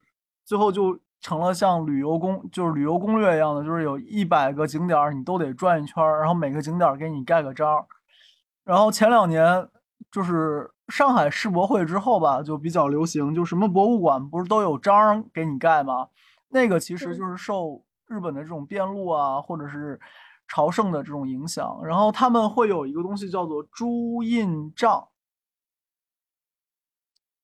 [0.44, 7.84] 最后就成了像旅游攻，就是旅游攻略一样的，就是有一百个景点你都得转一圈，然后每个景点给你盖个章。
[8.64, 9.68] 然后前两年
[10.12, 16.08] 就是上海世博会之后吧，就比较流行，就什么博物馆不是都有章给你盖吗？
[16.48, 19.98] 那个其实就是受日本的这种遍路啊，或者是
[20.48, 21.80] 朝圣的这种影响。
[21.84, 25.08] 然后他们会有一个东西叫做朱印章。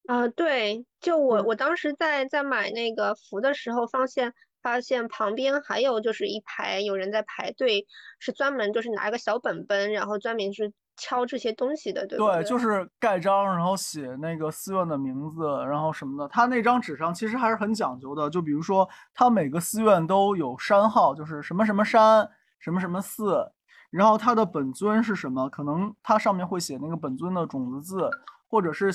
[0.07, 7.87] 啊，对，就我我当时在在买那个符的时候，发现发现旁边还有就是一排有人在排队，
[8.19, 10.73] 是专门就是拿一个小本本，然后专门是。
[10.97, 16.29] 敲这些东西的，对对，就是盖章，然后写那个寺院的名字，然后什么的。
[16.29, 22.29] 他那张纸上其实还是很讲究的，就比如说，他每个寺院都有山号，就是什么什么山，
[22.59, 23.53] 什么什么寺，
[23.91, 25.49] 然后它的本尊是什么？
[25.49, 28.11] 可能它上面会写那个本尊的种子字，
[28.49, 28.91] 或者是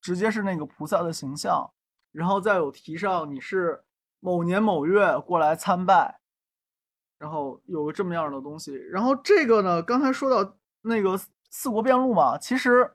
[0.00, 1.70] 直接是那个菩萨的形象，
[2.12, 3.82] 然后再有题上你是
[4.20, 6.20] 某年某月过来参拜，
[7.18, 8.74] 然后有个这么样的东西。
[8.90, 11.18] 然后这个呢，刚才说到那个
[11.50, 12.90] 四国遍路嘛，其实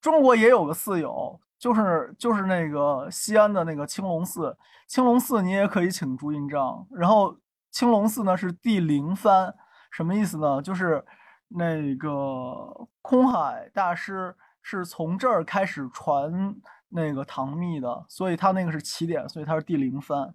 [0.00, 4.56] 中国也有个四友，就是就是那个西安的那个青龙寺。
[4.86, 7.36] 青龙寺你也可以请朱印章，然后
[7.70, 9.54] 青龙寺呢是第零番，
[9.90, 10.62] 什么意思呢？
[10.62, 11.04] 就是
[11.48, 16.56] 那个空海大师是从这儿开始传
[16.88, 20.34] 那个唐密的，所以他那个是起点，所以他是第零番。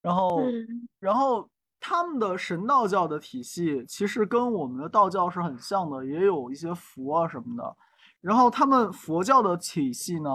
[0.00, 0.42] 然后，
[1.00, 1.48] 然后
[1.80, 7.76] 他们的神道教的体系其实跟我们的道教是很像的，也有一些佛啊什么的。
[8.20, 10.30] 然后他们佛教的体系呢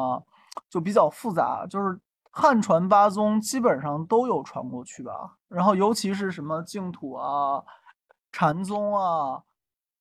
[0.70, 2.00] 就比较复杂，就是。
[2.36, 7.64] 汉传八宗基本上都有传过去吧，然后尤其是什么净土啊、
[8.32, 9.44] 禅宗啊、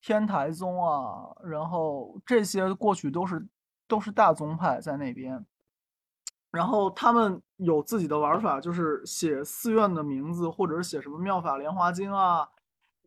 [0.01, 3.47] 天台宗啊，然后这些过去都是
[3.87, 5.45] 都是大宗派在那边，
[6.53, 12.47] 然后他们有自己的玩法，就是写寺院的名字，或者是写什么妙法莲华经啊，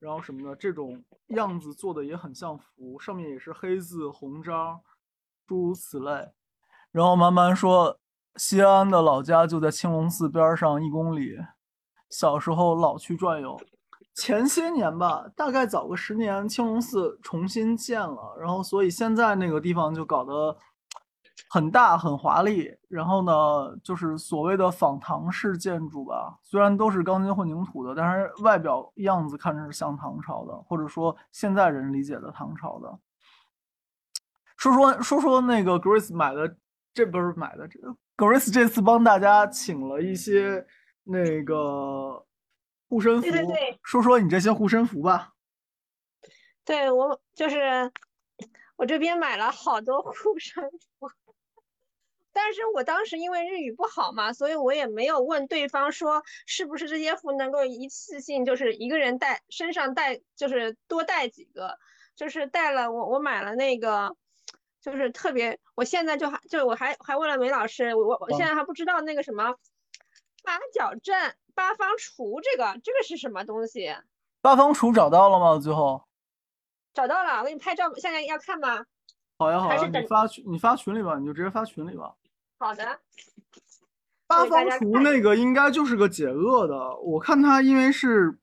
[0.01, 4.81] 然后什么的这种样子做的也很像符，上面也是黑字红章，
[5.47, 6.33] 诸如此类，
[6.93, 7.99] 然后慢慢说。
[8.39, 11.39] 西安的老家就在青龙寺边上一公里，
[12.11, 13.59] 小时候老去转悠。
[14.15, 20.55] 前些年吧，大概早个十年，青龙寺重新建了，然后所以现在那个地方就搞得
[21.49, 22.75] 很大很华丽。
[22.89, 32.99] 然后呢，就是所谓的仿唐式建筑吧，虽然都是钢筋混凝土的，但是外表样子看着是像唐朝的，或者说现在人理解的唐朝的。
[34.57, 36.57] 说说说说那个 Grace 买的，
[36.95, 37.79] 这不是买的这。
[38.17, 40.67] Grace 这次帮大家请了一些
[41.05, 42.25] 那个
[42.89, 45.35] 护身符，对对对说说你这些护身符吧。
[46.65, 47.93] 对我就是
[48.77, 50.65] 我这边买了好多护身
[50.99, 51.11] 符，
[52.37, 61.79] 但是我当时因为日语不好嘛，所以我也没有问对方说是不是这些服能够一次性就是一个人带身上带就是多带几个，
[62.15, 64.15] 就是带了我我买了那个。
[64.79, 69.57] 就是特别，我现在就还就我还还问了梅老师，我我现在还不知道那个什么
[70.45, 73.97] 八角阵、八方厨这个这个是什么东西？
[74.41, 75.59] 八方厨找到了吗？
[75.59, 76.05] 最后
[76.95, 78.87] 找到了，我给你拍照，现在要看吗？
[79.39, 82.15] 好呀好呀，你发群你发群里吧，你就直接发群里吧。
[82.59, 83.01] 好的。
[84.27, 88.39] 八方图那个应该就是个解厄的，我看它因为是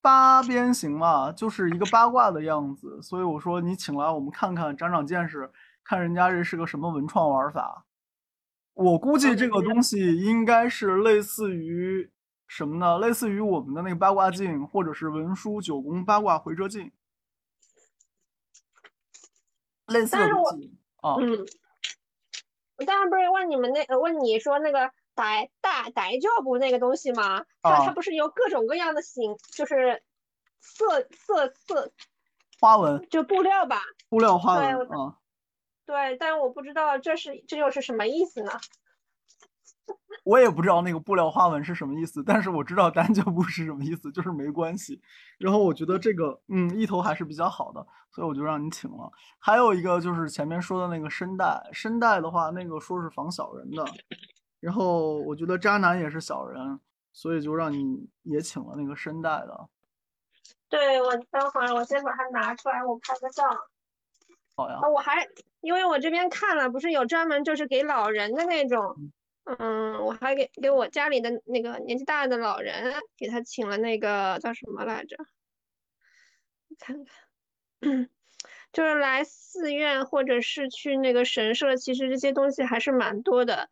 [0.00, 5.50] 八边形嘛，就是一个八卦的样子，所以我说你请来我们看看，长长见识。
[5.84, 7.86] 看人家这是个什么文创玩法，
[8.74, 12.10] 我估计这个东西应该是类似于
[12.46, 12.98] 什么呢？
[12.98, 16.92] 类似于我们的那个八卦镜，或者是文殊九宫八卦回折镜，
[19.86, 21.14] 类似的东西啊。
[21.18, 21.46] 嗯，
[22.78, 27.44] 我当然不是问你们那问你说那个逮大白教布那个东西吗？
[27.60, 30.02] 它它不是有各种各样的形，就是
[30.60, 31.92] 色色色
[32.60, 33.82] 花纹，就布料吧？
[34.08, 35.18] 布料花纹啊。
[35.84, 38.52] 对，但我不知道这是这又是什么意思呢？
[40.24, 45.00] 我也不知道那个布料花纹是什么意思，但是我知道单脚布是什么意思，就是没关系。
[45.38, 49.10] 然后我觉得这个嗯一头还是比较好的，所以我就让你请了。
[49.38, 53.84] 还有一个就是前面说的那个身带，身带的话那个说是防小人的，
[54.60, 56.80] 然后我觉得渣男也是小人，
[57.12, 59.68] 所以就让你也请了那个身带的。
[60.68, 63.44] 对我等会儿我先把它拿出来，我拍个照。
[64.56, 64.80] 好呀。
[64.92, 65.26] 我还。
[65.60, 69.10] 因为我这边看了，不是有专门就是给老人的那种，嗯，
[70.04, 75.16] 我还给给我家里的那个年纪大的老人给他请了那个叫什么来着？
[76.78, 76.96] 看
[77.80, 78.08] 看，
[78.72, 83.68] 就是来寺院或者是去那个神社，其实这些东西还是蛮多的，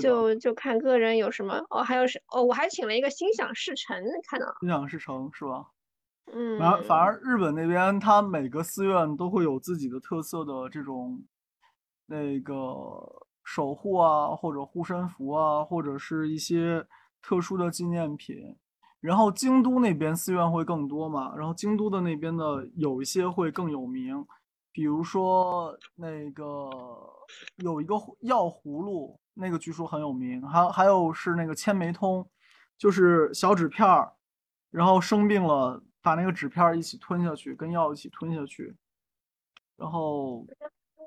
[0.00, 1.64] 就就看个人有什么。
[1.70, 3.96] 哦，还有是哦，我还请了一个心想事成，
[4.28, 5.70] 看到心想事成是吧？
[6.32, 11.22] 嗯，反而反而日本那边，它每个寺院都会有自己的特色的这种
[12.06, 16.84] 那个守护啊，或者护身符啊，或者是一些
[17.22, 18.56] 特殊的纪念品。
[19.00, 24.26] 然后京都那边寺院会更多嘛，然后京都的那边的有一些会更有名，
[24.72, 26.70] 比如说那个
[27.56, 30.42] 有一个药葫芦，那个据说很有名。
[30.42, 32.28] 还还有是那个千枚通，
[32.78, 34.14] 就是小纸片儿，
[34.70, 35.82] 然后生病了。
[36.04, 38.76] 把那个纸片一起吞下去，跟药一起吞下去，
[39.74, 40.46] 然后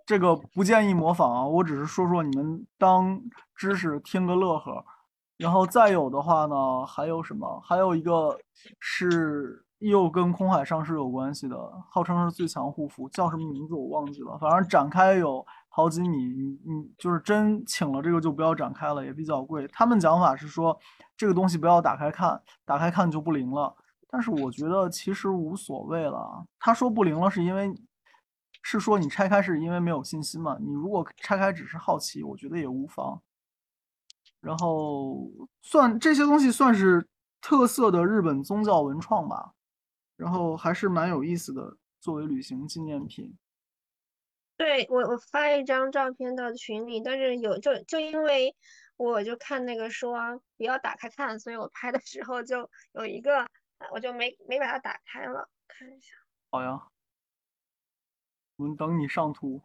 [0.07, 3.21] 这个不建议模仿啊，我只是说说你们当
[3.53, 4.85] 知识听个乐呵。
[5.37, 7.59] 然后再有的话呢，还有什么？
[7.63, 8.39] 还有一个
[8.79, 11.55] 是又跟空海上师有关系的，
[11.91, 19.67] 号称是最强护符，叫什么名字我忘记了，反正展开有好几米，你你就是真请了这个就不要展开了，也比较贵。
[19.73, 20.75] 他们讲法是说
[21.17, 23.75] 这个东西不要打开看，打开看就不灵了。
[24.09, 26.45] 但是我觉得其实无所谓了。
[26.57, 27.69] 他说不灵了是因为
[28.69, 30.57] 是说你拆开是因为没有信心嘛？
[30.59, 33.23] 你如果拆开只是好奇，我觉得也无妨。
[34.41, 37.07] 然后算这些东西算是
[37.39, 39.53] 特色的日本宗教文创吧。
[40.17, 43.37] 然后还是蛮有意思的，作为旅行纪念品。
[44.57, 48.53] 对我，我发一张照片到群里，但是有就就因为
[48.97, 53.47] 我就看那个说不要打开看，所以我拍的时候就有一个，
[53.93, 56.15] 我就没没把它打开了，看一下。
[56.49, 56.81] 好呀，
[58.57, 59.63] 我们等你上图。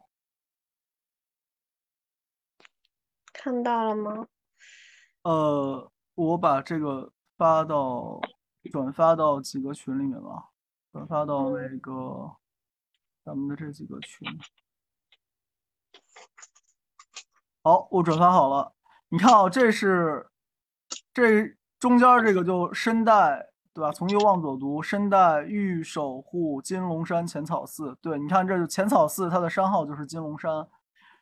[3.33, 4.27] 看到了吗？
[5.23, 8.21] 呃，我把这个发到。
[8.71, 10.49] 转发到几个群里面吧，
[10.93, 12.37] 转发到那个
[13.21, 14.25] 咱们的这几个群。
[17.61, 18.73] 好，我转发好了。
[19.09, 20.29] 你看啊，这是
[21.13, 23.91] 这中间这个就声带，对吧？
[23.91, 27.97] 从右往左读，身带玉守护金龙山浅草寺。
[28.01, 30.67] 对，你看这就浅草寺，它的山号就是金龙山。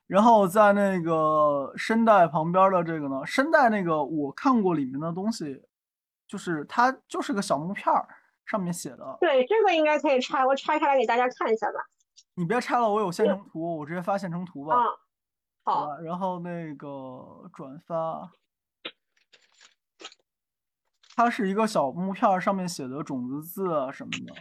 [0.07, 5.63] 然后在那个身带旁边的这个呢，身带那个我看过里面的东西。
[6.27, 8.07] 就是它就是个小木片儿，
[8.45, 9.17] 上面写的。
[9.19, 11.79] 对，这个应该可以拆，我拆开来给大家看一下吧。
[12.35, 14.73] 你别拆了，我有现成图，我直接发现成图吧。
[14.73, 14.79] 啊，
[15.65, 15.97] 好。
[15.97, 16.87] 然后那个
[17.53, 18.31] 转发，
[21.15, 24.33] 它是一个小木片，上面写的种子字啊什么的。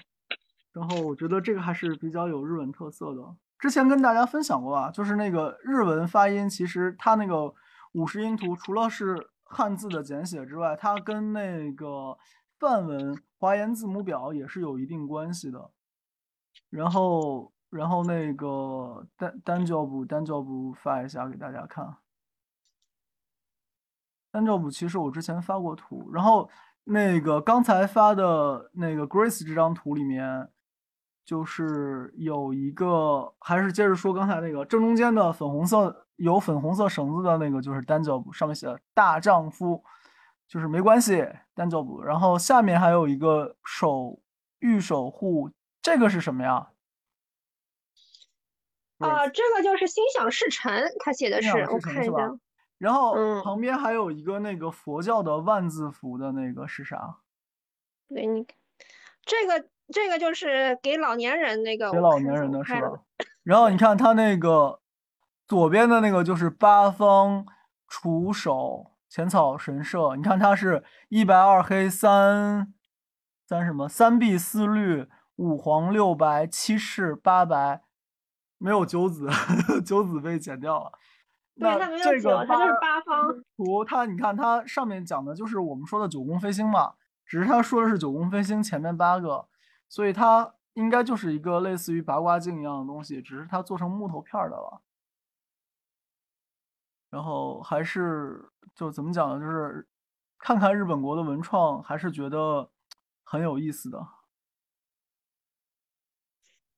[0.72, 3.22] 然后我觉得这个还是比较有日文特色的。
[3.58, 7.52] 之前跟大家分享过啊，就是那个日文发音，其实它那个
[7.92, 9.30] 五十音图，除了是。
[9.52, 12.16] 汉字的简写之外，它跟那个
[12.60, 15.72] 梵文华严字母表也是有一定关系的。
[16.68, 21.84] 然后，然后那个单单 job 单 job 发一下给大家看。
[24.31, 26.49] 单 job 其实我之前发过图，然后
[26.85, 30.49] 那个刚才发的那个 Grace 这张图里面，
[31.24, 36.07] 就是有一个，还是接着说刚才那个正中间的粉红色。
[36.20, 39.83] 有粉红色绳子的那个就是单脚布，上面写的“大丈夫”，
[40.47, 42.03] 就是没关系，单脚布。
[42.03, 44.20] 然后下面还有一个手
[44.59, 45.51] 御守护，
[45.81, 46.68] 这个是什么呀？
[48.99, 50.70] 啊，这个就是心想事成，
[51.03, 52.39] 他写的是，我看一下。
[52.81, 57.18] 然后旁边还有一个那个佛教的万字符的那个是啥？
[58.12, 58.45] 给你，
[59.24, 62.89] 这个这个就是给老年人那个，给老年人的是吧？
[63.45, 64.81] 然后你看他那个。
[65.47, 67.45] 左边的那个就是八方
[67.89, 72.72] 除首浅草神社，你看它是一白二黑三
[73.49, 77.83] 三什么三碧四绿五黄六白七赤八白，
[78.59, 79.28] 没有九子，
[79.85, 80.93] 九子被剪掉了。
[81.61, 83.84] 对，它没有九，它就是八方图。
[83.84, 86.94] 它你看它上面讲的就是我们说的九宫飞星嘛，
[87.26, 89.46] 只是他说的是九宫飞星前面八个，
[89.88, 94.80] 所以它应该就是一个类似于八卦镜一样的东西，只是它做成木头片的了。
[97.11, 99.44] 然后还是就怎么讲呢？
[99.44, 99.86] 就是
[100.38, 102.70] 看看日本国的文创，还是觉得
[103.24, 104.06] 很有意思的。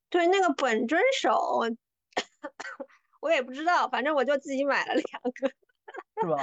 [0.09, 1.39] 对，那个本尊手，
[3.23, 5.49] 我也不知道，反正我就自己买了两个，
[6.21, 6.37] 是吧？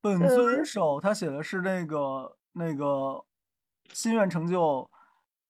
[0.00, 3.24] 本尊手，他写的是那个那个
[3.92, 4.88] 心愿成就，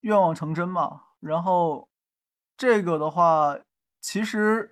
[0.01, 1.03] 愿望成真嘛。
[1.21, 1.89] 然后
[2.57, 3.57] 这个的话，
[4.01, 4.71] 其实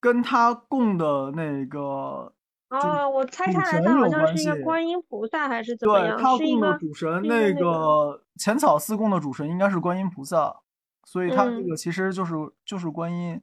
[0.00, 2.32] 跟他供的那个。
[2.70, 6.16] 哦，我猜下来，他好像是一个观音菩萨还是怎么样？
[6.16, 10.60] 对，他供的主神，那个浅草寺供的主神应该是观音菩萨，
[11.04, 12.34] 所以他这个其实就是
[12.64, 13.38] 就是观音。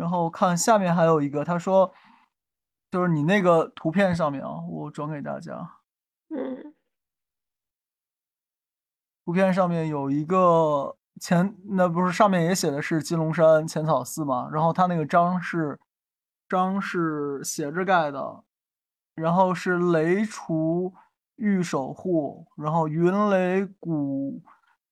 [0.00, 1.92] 然后看下面还有一个，他说，
[2.90, 5.76] 就是你那个图片上面啊，我转给大家。
[6.30, 6.74] 嗯。
[9.24, 14.48] 图片上面有一个前，那不是上面也写的是金龙山浅草寺吗？
[14.50, 15.78] 然后他那个章是。
[16.48, 18.42] 章是斜着盖的，
[19.14, 20.92] 然后是雷除
[21.36, 24.42] 玉守护，然后云雷鼓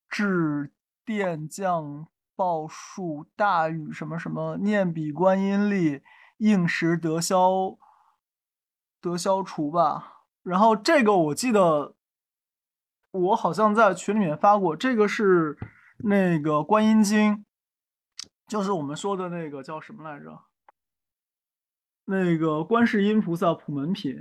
[0.07, 0.71] 至
[1.03, 2.07] 电降
[2.39, 6.01] 报数大于什么什么念比观音力
[6.37, 7.77] 应时得消
[9.01, 10.23] 得消除吧。
[10.41, 11.95] 然后这个我记得
[13.11, 15.57] 我好像在群里面发过，这个是
[15.97, 17.43] 那个观音经，
[18.47, 20.45] 就是我们说的那个叫什么来着？
[22.05, 24.15] 那个观世音菩萨普门品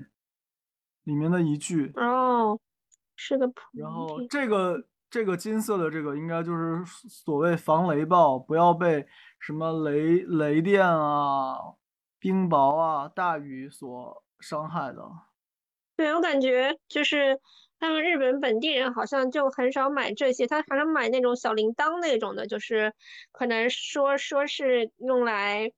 [1.05, 2.59] 里面的一句哦，
[3.15, 3.55] 是个普。
[3.75, 9.07] 然后这个这个金色的这个应该就是所谓防雷暴，不要被
[9.39, 11.57] 什么雷雷电啊、
[12.19, 15.03] 冰雹啊、大雨所伤害的。
[15.97, 17.41] 对，我感觉就是
[17.81, 22.93] 他们日本本地人好像就很少买这些，他好像买那种小铃铛那种的，就是
[23.33, 25.73] 可能说说是用来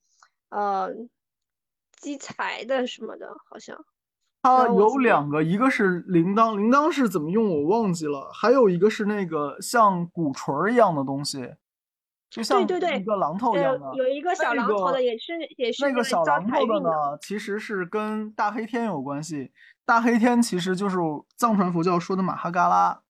[0.49, 0.91] 呃
[1.93, 3.85] 积财的什么的，好像。
[4.43, 11.57] 它有两个，一个是铃铛，铃铛是怎么用我忘记了，还有一个是那个像鼓槌儿一样的东西，
[12.31, 13.87] 就像对对一个榔头一样的。
[13.89, 16.81] 呃，有一个小榔头的，也是也是那个小榔头的。
[16.81, 19.53] 呢，其实是跟大黑天有关系。
[19.85, 20.97] 大黑天其实就是
[21.37, 23.01] 藏传佛教说的马哈嘎拉，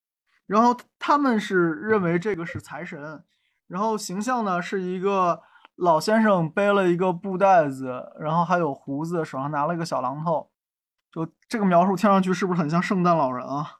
[0.46, 3.22] 然后他们是认为这个是财神，
[3.68, 5.42] 然后形象呢是一个
[5.76, 10.49] 老先生背了一个布袋子，然后还有胡子，手上拿了一个小榔头，
[11.12, 13.78] 就这个描述听上去是不是很像圣诞老人啊？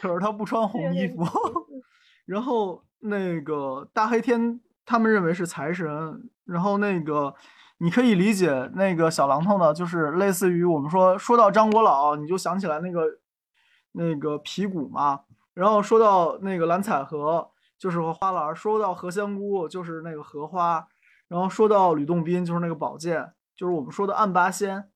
[0.00, 1.24] 可是他不穿红衣服。
[2.24, 6.30] 然后那个大黑天，他们认为是财神。
[6.44, 7.34] 然后那个
[7.78, 13.18] 你可以理解那个小榔头呢，就是类似于我们说说到张国老，你就想起来那个
[13.92, 15.20] 那个皮鼓嘛。
[15.54, 20.86] 然后说到那个蓝采和，就是和花篮儿；说到何仙姑，就是那个荷花；
[21.28, 24.89] 然后说到吕洞宾，就是那个宝剑，就是我们说的暗八仙。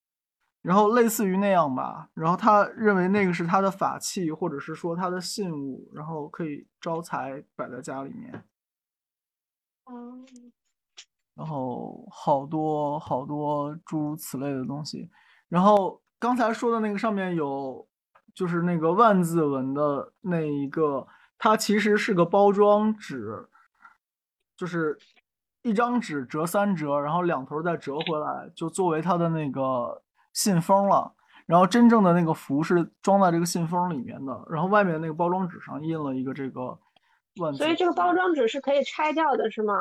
[0.64, 8.42] 然后类似于那样吧，然后他认为那个是他的法器，或者是说他的信物，然后可以招财摆在家里面。
[9.84, 10.26] 嗯，
[11.34, 15.10] 然后好多好多诸如此类的东西。
[15.50, 17.86] 然后刚才说的那个上面有，
[18.34, 21.06] 就是那个万字纹的那一个，
[21.36, 23.50] 它其实是个包装纸，
[24.56, 24.98] 就是
[25.60, 30.02] 一张纸折三折，然后两头再折回来，就作为它的那个
[30.34, 31.14] 信封了。
[31.46, 36.78] 然后真正的那个符是装在这个信封里面的，然后外面那个包装纸上印了一个这个
[37.36, 37.54] 万。
[37.54, 39.74] 所以这个包装纸是可以拆掉的，是吗？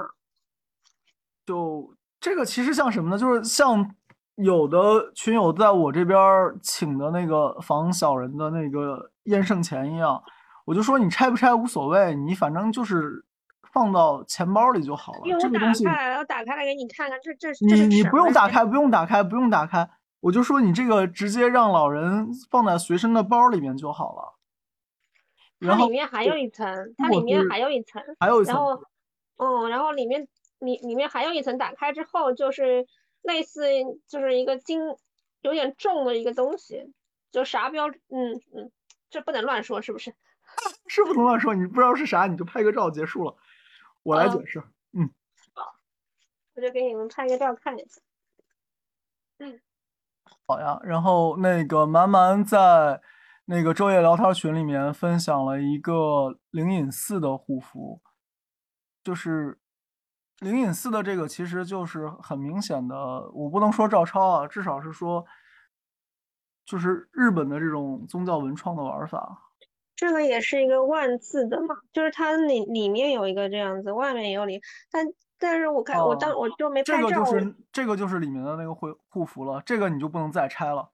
[1.45, 3.17] 就这个其实像什么呢？
[3.17, 3.95] 就是像
[4.35, 6.17] 有的群友在我这边
[6.61, 10.21] 请的那个防小人的那个验圣钱一样，
[10.65, 13.23] 我就说你拆不拆无所谓，你反正就是
[13.71, 15.19] 放到钱包里就好了。
[15.39, 19.89] 这个东西我打开来给你看看，这这这你你不用打开，不用打开，不用打开，
[20.23, 24.35] 我就说你这个直接让老人放在随身的包里面就好了。
[25.59, 28.83] 它然后里面还有一层，它里面还有一层，还有一层然后，
[29.35, 32.87] 嗯，然后里面里里面还有一层，打开之后就是
[33.21, 33.65] 类似
[34.07, 34.79] 就是一个金
[35.41, 36.93] 有点重的一个东西，
[37.29, 38.71] 就啥标，嗯嗯，
[39.09, 40.15] 这不能乱说，是不是？
[40.87, 43.35] 是不能乱说，你不知道是啥你就拍个照结束了，
[44.03, 44.63] 我来嗯解释。
[44.93, 45.09] 嗯
[46.55, 47.99] 我就给你们拍个照看一下。
[50.53, 53.01] 好呀，然后那个蛮蛮在
[53.45, 57.99] 那个昼夜聊天群里面分享了一个灵隐寺的护符，
[59.03, 59.57] 就是
[60.41, 62.95] 灵隐寺的这个其实就是很明显的，
[63.33, 65.25] 我不能说照抄啊，至少是说
[66.67, 69.39] 就是日本的这种宗教文创的玩法。
[69.95, 75.03] 这个也是一个万字的嘛，就是它里里面有一个这样子，外面也有里，但
[75.43, 80.89] 但是我看我当哦我就没这拍照，个就是这个就是里面的那个护护符了，这个你就不能再拆了。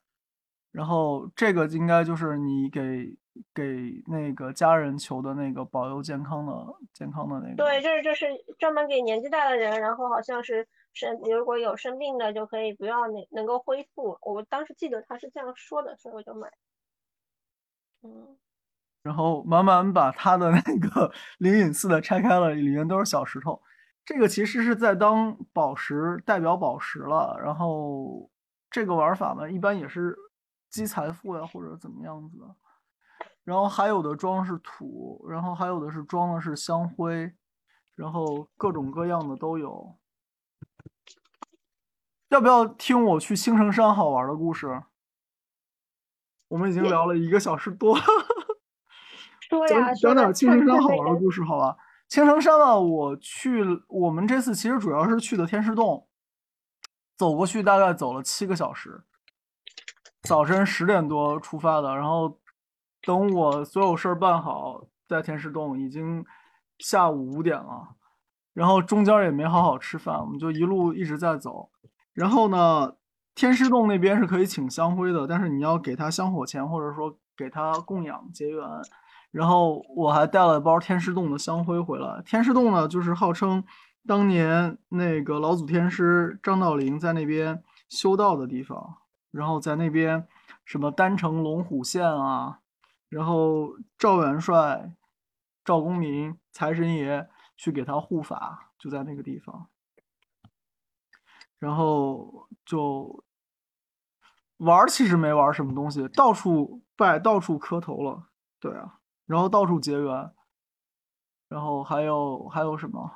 [0.72, 3.16] 然后这个应该就是你给
[3.54, 6.54] 给那个家人求的那个保佑健康的
[6.94, 7.56] 健康的那个。
[7.56, 8.26] 对，这是就是
[8.58, 16.52] 专门给年纪大的人，然后好像是生如果有生病的就可以不要那能够恢复，我当时记得他是这样说的，所以我就买。
[18.02, 18.36] 嗯，
[19.04, 23.62] 然后满满把他的那个 灵隐寺的拆开了，里面都是小石头。
[24.06, 27.40] 这个其实是在当宝石，代表宝石了。
[27.44, 28.30] 然后
[28.72, 30.18] 这个玩法呢，一般也是
[30.70, 32.56] 积财富呀，或者怎么样子的。
[33.44, 37.34] 然后还有的装是土，然后还有的是装的是香灰，
[37.96, 39.96] 然后各种各样的都有。
[42.30, 44.84] 要不要听我去青城山好玩的故事？
[46.48, 47.98] 我们已经聊了一个小时多。
[49.68, 51.76] 讲讲点青城山好玩的故事，好吧？
[52.10, 56.08] 青城山呢，我去，我们这次其实主要是去的天师洞，
[57.16, 59.04] 走过去大概走了七个小时，
[60.24, 62.40] 早晨十点多出发的，然后
[63.04, 66.26] 等我所有事儿办好，在天师洞已经
[66.80, 67.90] 下午五点了，
[68.54, 71.70] 然后中间也没好好吃饭，我们就一路一直在走，
[72.14, 72.96] 然后呢，
[73.36, 78.66] 天师洞那边是可以请香灰的，但是你要给他香火钱，或者说给他供养结缘。
[79.32, 82.22] 然后我还带了包天师洞的香灰回来。
[82.26, 83.64] 天师洞呢，就是号称
[84.08, 88.98] 当年那个老祖天师张道陵在那边修道的地方，
[89.32, 90.28] 然后在那边
[90.66, 92.60] 什么丹城龙虎县啊，
[93.08, 94.94] 然后赵元帅、
[95.64, 99.68] 赵公明、财神爷去给他护法，就在那个地方。
[101.60, 103.24] 然后就
[104.58, 108.30] 玩，其实没玩什么东西，到处拜，到处磕头了。
[108.62, 108.99] 对啊，
[109.30, 110.32] 然后到处结缘，
[111.50, 113.12] 然后还有还有什么？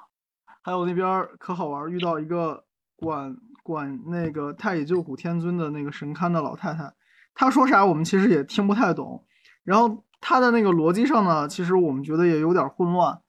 [0.61, 2.65] 还有那边可好玩，遇到一个
[2.95, 6.93] 管管那个太乙救苦天尊的那个神龛的老太太，
[7.33, 9.25] 她说啥我们其实也听不太懂。
[9.63, 13.19] 然后她的那个逻辑上呢，其实我们觉得也有点混乱。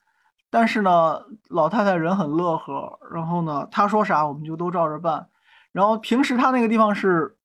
[0.51, 5.31] 但是呢，老太太人很乐呵，然后呢，她说啥我们就都照着办。
[5.73, 7.39] 然后平时她那个地方是，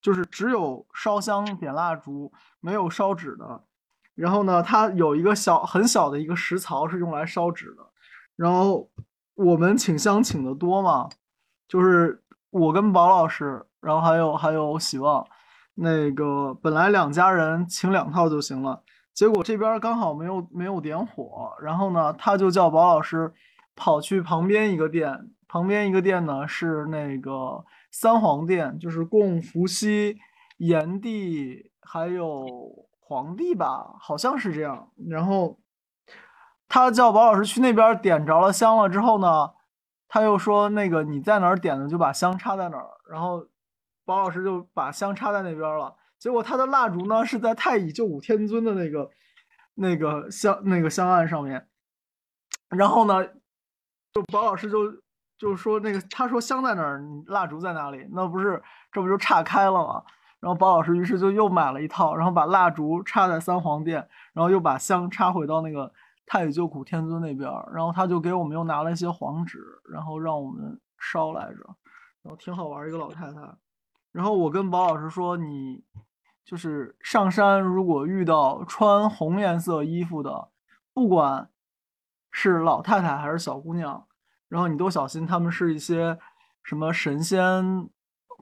[0.00, 3.64] 就是只有烧香点蜡烛，没有烧纸的。
[4.16, 7.86] 然后呢，它有一个小很小的一个石槽是用来烧纸的。
[8.34, 8.90] 然后
[9.34, 11.08] 我们请香请的多嘛，
[11.68, 15.24] 就是我跟宝老师，然后还有还有喜旺，
[15.74, 18.82] 那个本来两家人请两套就行了。
[19.14, 23.32] 结果这边刚好没有没有点火，然后呢，他就叫宝老师
[23.74, 30.18] 跑去旁边一个店，旁边一个店呢是那个三皇殿，就是供伏羲、
[30.58, 32.46] 炎帝还有
[33.08, 34.90] 皇帝吧，好像是这样。
[35.08, 35.60] 然后
[36.66, 39.52] 他叫宝老师去那边点着了香了之后呢，
[40.08, 43.46] 他又说那个你在哪儿点的就把香插在哪儿，然后
[44.04, 45.94] 宝老师就把香插在那边了。
[46.18, 49.08] 结果他的蜡烛呢是在太乙救苦天尊的那个
[49.74, 51.68] 那个香那个香案上面，
[52.70, 53.24] 然后呢，
[54.12, 54.92] 就宝老师就
[55.38, 58.08] 就说那个他说香在哪儿，蜡烛在哪里？
[58.10, 58.60] 那不是
[58.90, 60.02] 这不就岔开了吗？
[60.40, 65.92] 然后宝老师于是就又买了一套，然后把蜡烛插在三皇殿，然后又把香插回到那个
[66.26, 71.76] 太乙救苦天尊那边，然后他就给我们又拿了一些黄纸，然后让我们烧来着，
[72.22, 73.40] 然后挺好玩一个老太太。
[74.12, 75.84] 然后我跟宝老师说你。
[76.46, 80.50] 就是上山，如果遇到穿红颜色衣服的，
[80.94, 81.50] 不管
[82.30, 84.06] 是老太太还是小姑娘，
[84.48, 86.16] 然后你都小心，他们是一些
[86.62, 87.90] 什么神仙，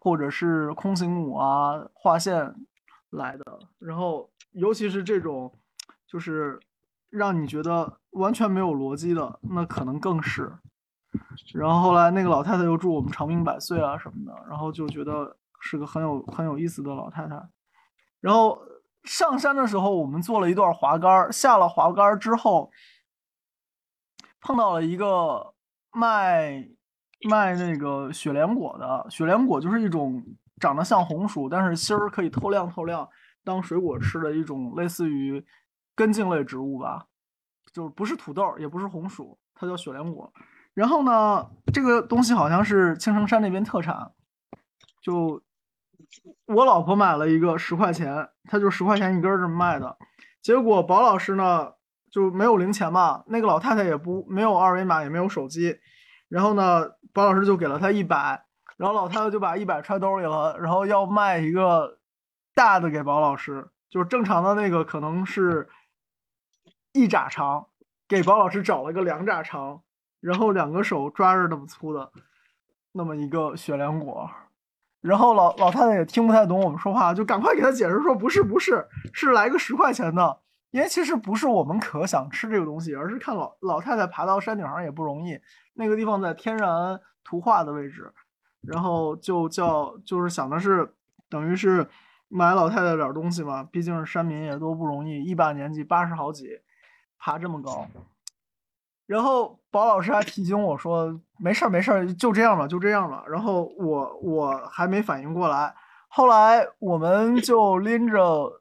[0.05, 2.55] 或者是空行母啊、画线
[3.09, 3.59] 来的。
[3.79, 5.51] 然后，尤其是这种，
[6.07, 6.61] 就是
[7.09, 10.53] 让你觉得完全没有逻辑的，那可能更是。
[11.55, 17.43] 然后后来那个老太太又祝我们长命百岁啊什么的，然后就觉得是个很有很有意思的老太太。
[18.21, 18.61] 然后
[19.05, 21.33] 上山的时候，我们做了一段滑竿。
[21.33, 22.71] 下了滑竿之后，
[24.43, 25.55] 碰到了一个
[25.93, 26.69] 卖
[27.29, 29.07] 卖那个雪莲果的。
[29.11, 30.23] 雪莲果就是一种
[30.61, 33.09] 长得像红薯，但是芯儿可以透亮透亮，
[33.45, 35.45] 当水果吃的一种类似于
[35.95, 37.07] 根茎类植物吧，
[37.73, 40.33] 就是不是土豆，也不是红薯，它叫雪莲果。
[40.75, 44.13] 然后呢，这个东西好像是青城山那边特产，
[45.03, 45.43] 就。
[46.47, 49.97] 我老婆买了一个十块钱，他就十块钱一根这么卖的。
[50.41, 51.73] 结果宝老师呢
[52.09, 55.77] 就没有零钱嘛，那个老太太也不没有二维码，也没有手机。
[56.35, 58.45] 然后呢，宝老师就给了他一百，
[58.77, 62.01] 然后老太太就把一百揣兜里了，然后要卖一个
[62.57, 65.69] 大的给宝老师，就是正常的那个可能是
[66.93, 67.67] 一拃长，
[68.09, 69.83] 给宝老师找了个两拃长，
[70.19, 72.11] 然后两个手抓着那么粗的
[72.91, 74.29] 那么一个雪莲果。
[75.03, 80.41] 然后老老太太也听不太懂我们说话，就赶快给他解释说不是不是，是来个十块钱的。
[80.75, 85.39] 因为其实不是我们可想吃这个东西，而是看老老太太爬到山顶上也不容易，
[85.75, 88.13] 那个地方在天然图画的位置，
[88.63, 90.93] 然后就叫就是想的是
[91.29, 91.87] 等于是
[92.27, 96.61] 买老太太点东西嘛，毕竟是山民也都不容易，一把年纪八十好几，
[97.21, 97.87] 爬这么高。
[99.07, 105.73] 然后宝老师还提醒我说：“没事儿，没事儿，就这样吧，就这样吧。”然后我我还没反应过来，
[106.09, 108.61] 后来我们就拎着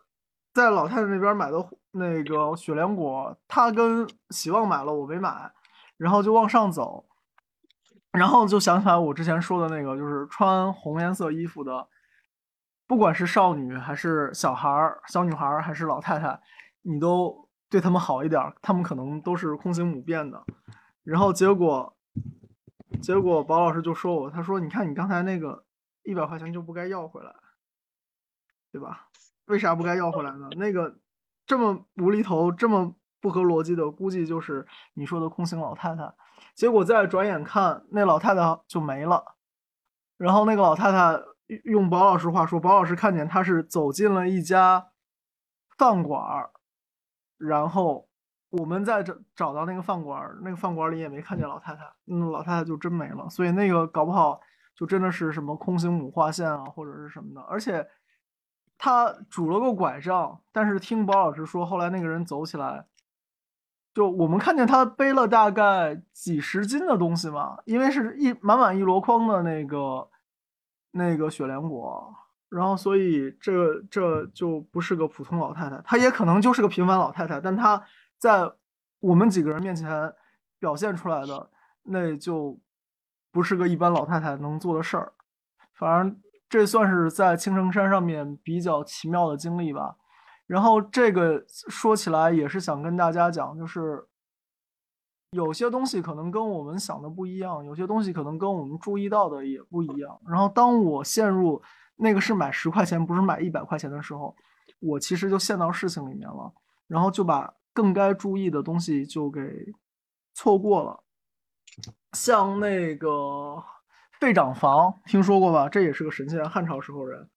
[0.53, 1.59] 在老太太那边买的
[1.93, 5.51] 那个雪莲果，他跟喜旺买了，我没买，
[5.97, 7.05] 然后就往上走，
[8.11, 11.87] 然后就想起来我之前说的那个，就是穿红颜色衣服的，
[12.85, 16.39] 不管是少女还是小孩儿、小女孩儿还是老太太，
[16.81, 17.41] 你都。
[17.69, 20.43] 对他们好一点，他们可能都是空行母变的。
[21.03, 21.97] 然后结果，
[23.01, 25.65] 结果宝老师就说我，他说：“你看你刚才那个
[26.03, 27.33] 一百块钱就不该要回来，
[28.71, 29.07] 对吧？
[29.45, 30.49] 为啥不该要回来呢？
[30.55, 30.99] 那个
[31.45, 36.13] 这么无厘头、这么不合逻辑的，估计就是你说的空行老太太。
[36.55, 39.35] 结果再转眼看，那老太太就没了。
[40.17, 41.19] 然后那个老太太
[41.63, 44.89] 用宝老师话说，宝老师看见她是走进了一家
[45.77, 46.51] 饭馆儿。”
[47.37, 48.07] 然后
[48.51, 53.27] 我们在找找到那个饭馆儿，那个饭馆里也没看见老太太，嗯，老太太就真没了。
[53.29, 54.39] 所以那个搞不好
[54.75, 57.41] 就真的是什么空行母画线啊，或者是什么的。
[57.41, 57.85] 而且
[58.85, 62.85] 他拄了个拐杖，但是听包老师说，后来那个人走起来，
[63.93, 70.09] 就我们看见他背了大概几十斤的东西嘛，因为是一满满一箩筐的那个
[70.91, 72.13] 那个雪莲果，
[72.49, 77.81] 然后所以这这就不是个普通老太太，她也可能就是个平凡老太太，但她
[78.17, 78.51] 在
[78.99, 80.13] 我们几个人面前
[80.59, 81.49] 表现出来的，
[81.83, 82.59] 那就
[83.31, 85.13] 不是个一般老太太能做的事儿，
[85.71, 86.19] 反正。
[86.53, 89.95] 这算是在青城山上面比较奇妙的经历吧。
[90.45, 94.07] 然后这个说起来也是想跟大家讲，就是
[95.31, 100.21] 有些东西可能跟我们想的不一样，有些东西可能跟我们注意到的也不一样。
[100.27, 101.59] 然后当我陷入
[101.95, 104.35] 那个是买十块钱，不是买一百块钱的时候，
[104.79, 106.53] 我其实就陷到事情里面了，
[106.85, 109.41] 然后就把更该注意的东西就给
[110.35, 111.03] 错过了，
[112.11, 113.63] 像那个。
[114.19, 115.67] 费长房听说过吧？
[115.67, 117.29] 这也是个神仙，汉朝时候人。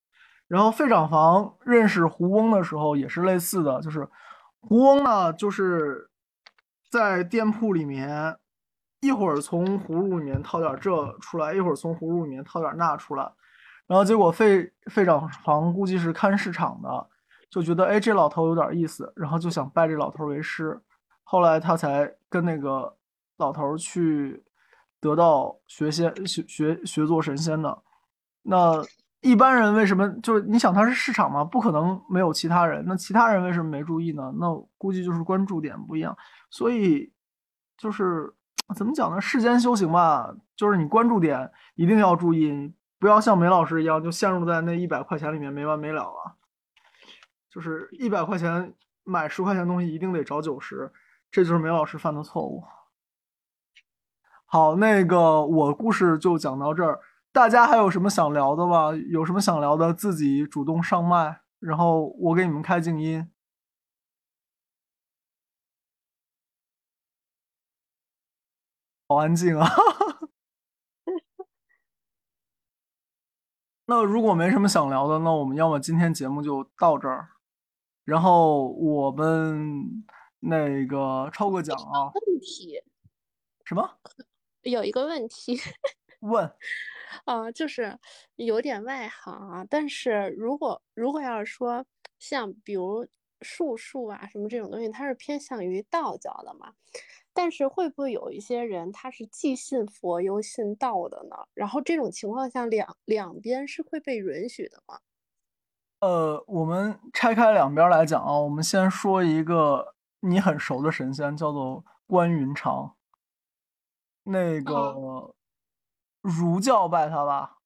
[0.47, 4.09] 然后费长房认识胡翁的时候也是类似的，就是
[4.61, 6.09] 胡翁呢，就是
[6.89, 8.37] 在店铺里面
[9.01, 13.29] 一会儿从葫芦里面掏点这出来，一会儿从葫芦里面掏点那出来。
[13.89, 17.09] 然后结果费费长房估计是看市场的，
[17.51, 20.81] 就觉得哎这老头有点意思，然后就想拜这老头为师。
[21.25, 22.97] 后来他才跟那个
[23.39, 24.45] 老头去。
[25.01, 27.83] 得到学仙学学学做神仙的，
[28.43, 28.83] 那
[29.21, 32.85] 一般人为什么就是你想他是市场嘛，不可能没有其他人。
[32.87, 34.33] 那其他人为什么没注意呢？
[34.39, 36.17] 那估计就是关注点不一样。
[36.51, 37.13] 所以
[37.77, 38.33] 就是
[38.77, 39.21] 怎么讲呢？
[39.21, 46.37] 世间修行吧，就是你关注点一定要注意，不要像梅老师一样就陷入在那一百块钱里面没完没了了。
[47.51, 50.93] 就是一百块钱买十块钱东西一定得找九十，
[51.31, 52.63] 这就是梅老师犯的错误。
[54.49, 57.01] 好，那个我故事就讲到这儿，
[57.33, 58.93] 大家还有什么想聊的吗？
[59.11, 63.29] 有什么想聊的，自己主动上麦，然后我给你们开静音。
[69.09, 69.67] 好安静啊！
[73.87, 77.31] 那如果没什么想聊的，那我们要么今天节目就到这儿，
[78.05, 80.05] 然后我们
[80.41, 82.13] 那个抽个奖啊。
[82.15, 82.81] 问题？
[83.65, 83.99] 什么？
[84.71, 85.57] 有一个问题，
[86.21, 86.51] 问，
[87.25, 87.99] 啊，就是
[88.37, 89.65] 有点外行啊。
[89.69, 91.85] 但是如果如果要是说
[92.19, 93.07] 像比如
[93.43, 96.73] 术数啊什么这种东西，它是偏向于道教的嘛？
[97.33, 101.37] 但是会不会有一些人他是既信佛又信道的呢？
[101.55, 104.99] 然后这种情况下，两两边是会被允许的吗？
[106.03, 108.39] 呃，我们拆开两边来讲啊。
[108.39, 112.96] 我们先说一个你很熟的神仙，叫做关云长。
[114.27, 115.35] 那个
[116.21, 117.59] 儒教拜他吧，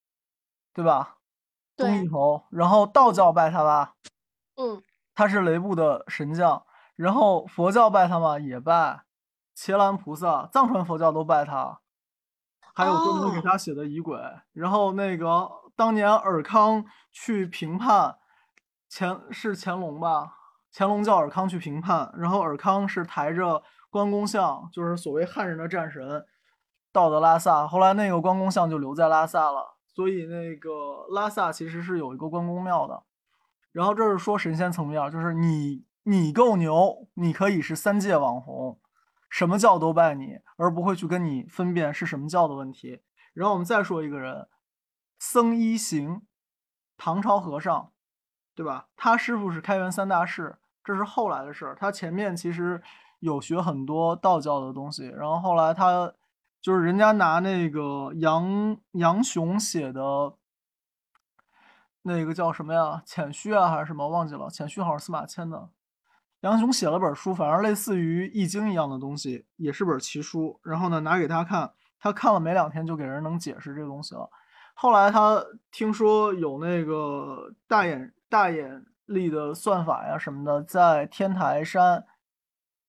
[0.73, 1.16] 对吧？
[1.77, 3.95] 东一头，然后道教拜他吧，
[4.57, 4.82] 嗯，
[5.15, 6.62] 他是雷部的神将。
[6.95, 9.05] 然后佛教拜他嘛，也拜
[9.55, 11.81] 伽蓝菩萨，藏传佛教都拜他，
[12.74, 14.20] 还有专门给他写的仪轨。
[14.53, 18.19] 然后那个当年尔康去评判
[18.91, 20.35] 乾是乾隆吧，
[20.70, 26.27] 乾隆叫尔康去评判，然后尔康是抬着关公像，就是所谓汉人的战神。
[26.93, 33.05] 到的拉萨，后来那个关公像就留在拉萨了，所以那个拉萨其实是有一个关公庙的。
[33.71, 38.81] 然后这是说神仙层面，就是你你够牛，你可以是三界网红，
[39.29, 43.03] 什么教都拜你，而不会去跟你分辨是什么教的问题。
[43.33, 44.49] 然后我们再说一个人，
[45.21, 46.23] 僧一行，
[46.97, 47.93] 唐朝和尚，
[48.57, 48.89] 对吧？
[48.97, 51.77] 他师傅是开元三大士，这是后来的事儿。
[51.79, 52.83] 他前面其实
[53.21, 56.12] 有学很多道教的东西，然后后来他。
[56.61, 60.35] 就是人家拿那个杨杨雄写的，
[62.03, 63.03] 那个叫什么呀？
[63.07, 64.09] 浅虚啊，还是什么？
[64.09, 64.51] 忘记了。
[64.51, 65.70] 浅虚好像是司马迁的。
[66.41, 70.59] 杨雄写了本书，反正类似于《易经》一样的东西，也是本奇书。
[70.62, 74.31] 然后呢，拿给他看，他看了没两天，就给人能解释这个东西了。
[74.74, 82.07] 后来他听说有那个大眼大眼力的算法呀什么的，在天台山，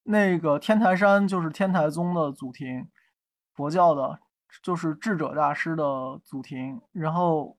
[0.03, 2.89] 那个天台山就是天台宗的祖庭。
[3.53, 4.19] 佛教的，
[4.61, 7.57] 就是智者大师的祖庭，然后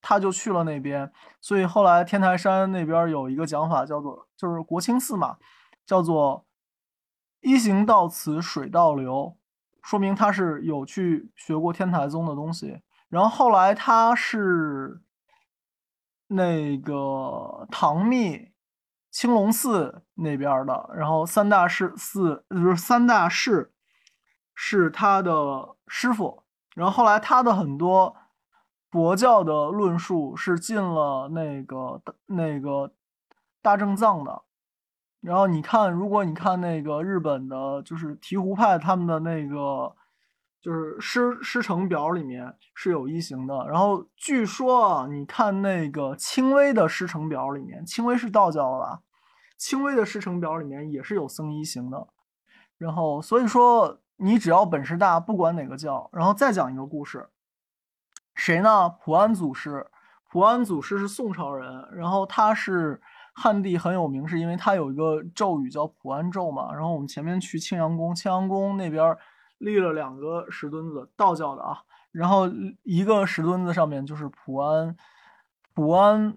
[0.00, 5.36] 他就去了那边，所以后来天台山那边有一个讲法，叫做就是国清寺嘛，
[5.84, 6.46] 叫做
[7.40, 9.36] 一行到此水倒流，
[9.82, 12.80] 说明他是有去学过天台宗的东西。
[13.08, 15.02] 然后后来他是
[16.28, 18.52] 那个唐密
[19.10, 23.72] 青龙寺那边的，然后三大寺寺就是三大寺。
[24.62, 26.42] 是他的师傅，
[26.74, 28.14] 然后后来他的很多
[28.90, 32.92] 佛教的论述是进了那个那个
[33.62, 34.42] 大正藏的。
[35.22, 39.96] 然后你看，如果你看那个日本的，就是醍醐派他们的那个，
[40.60, 43.66] 就是师师承表里面是有一行的。
[43.66, 49.00] 然后据说啊，你看那个轻微的师承表里面，轻微是道教的吧？
[49.56, 52.08] 轻微的师承表里面也是有僧一行的。
[52.76, 56.08] 然后所以说，你只要本事大，不管哪个教。
[56.12, 57.28] 然后再讲一个故事，
[58.34, 58.88] 谁呢？
[58.88, 59.90] 普安祖师。
[60.30, 63.00] 普安祖师是宋朝人，然后他是。
[63.32, 66.74] 汉地很有名，是因为他有一个咒语叫普安咒嘛。
[66.74, 69.16] 然后我们前面去庆阳宫，庆阳宫那边
[69.58, 71.78] 立了两个石墩子，道教的啊。
[72.10, 72.48] 然后
[72.82, 74.94] 一个石墩子上面就是普安，
[75.72, 76.36] 普安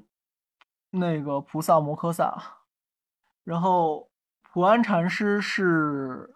[0.92, 2.42] 那个菩萨摩诃萨。
[3.44, 4.10] 然后
[4.42, 6.33] 普安禅师是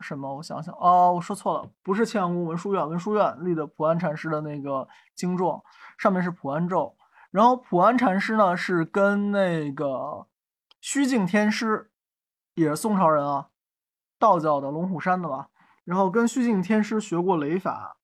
[0.00, 0.36] 什么？
[0.36, 5.62] 我想想，哦，我说错了，不是庆阳宫文殊院，文殊院立的普安禅师的那个经幢
[5.96, 6.96] 上面是普安咒。
[7.30, 10.26] 然后普安禅师呢，是跟那个
[10.80, 11.90] 虚静天师，
[12.54, 13.48] 也是宋朝人啊，
[14.18, 15.48] 道教的龙虎山的吧。
[15.84, 17.96] 然后跟虚静天师学过雷法，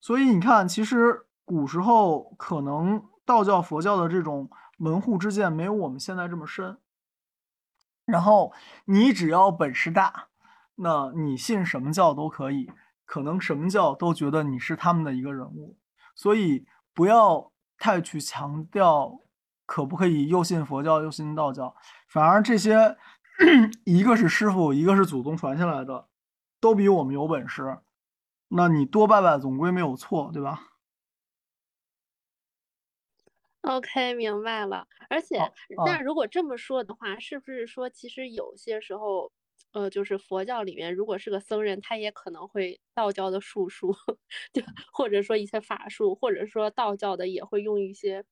[0.00, 6.78] 所以你看，其实古时候可能道教、佛教的这种门户之见没有我们现在这么深。
[8.04, 8.52] 然后
[8.84, 10.28] 你只要本事大，
[10.76, 12.70] 那你信什么教都可以，
[13.04, 15.76] 可能什么教都觉得你是他们的一个人物，
[16.14, 17.52] 所以不要。
[17.78, 19.20] 太去强调
[19.66, 21.76] 可不可以又信佛教又信道教，
[22.08, 22.96] 反而这些
[23.84, 26.08] 一个是师傅，一个是祖宗传下来的，
[26.58, 27.80] 都比我们有本事，
[28.48, 30.68] 那你多拜拜总归没有错，对吧
[33.60, 34.88] ？OK，明白了。
[35.10, 35.52] 而且，
[35.84, 39.30] 那如果这么说的话，是不是说其实有些时候？
[39.76, 43.92] 呃，就是佛教里面，如果是个僧人，他也可能会道教的术数，
[44.54, 48.24] 就或者说一些法术，或者说道教的也会用一些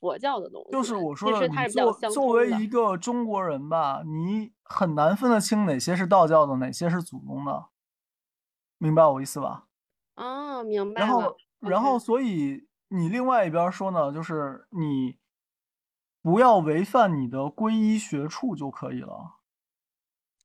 [0.00, 0.72] 佛教的东西。
[0.72, 7.66] 就是我说的，你作作为一个中国人吧，你很难分得清哪些是道教的，哪些是祖宗的，
[8.78, 9.66] 明白我意思吧？
[10.16, 11.00] 哦，明白。
[11.00, 15.16] 然后，然后，所以你另外一边说呢，就是你
[16.22, 19.41] 不要违反你的皈依学处就可以了。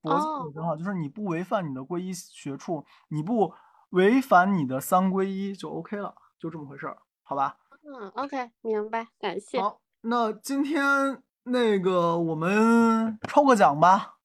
[0.09, 3.53] 佛教的就是你不违反你的皈依学处，你不
[3.89, 7.57] 违反你的三皈依就 OK 了，就这么回事儿，好吧？
[7.83, 9.61] 嗯，OK，明白，感谢。
[9.61, 14.15] 好，那今天那个我们抽个奖吧，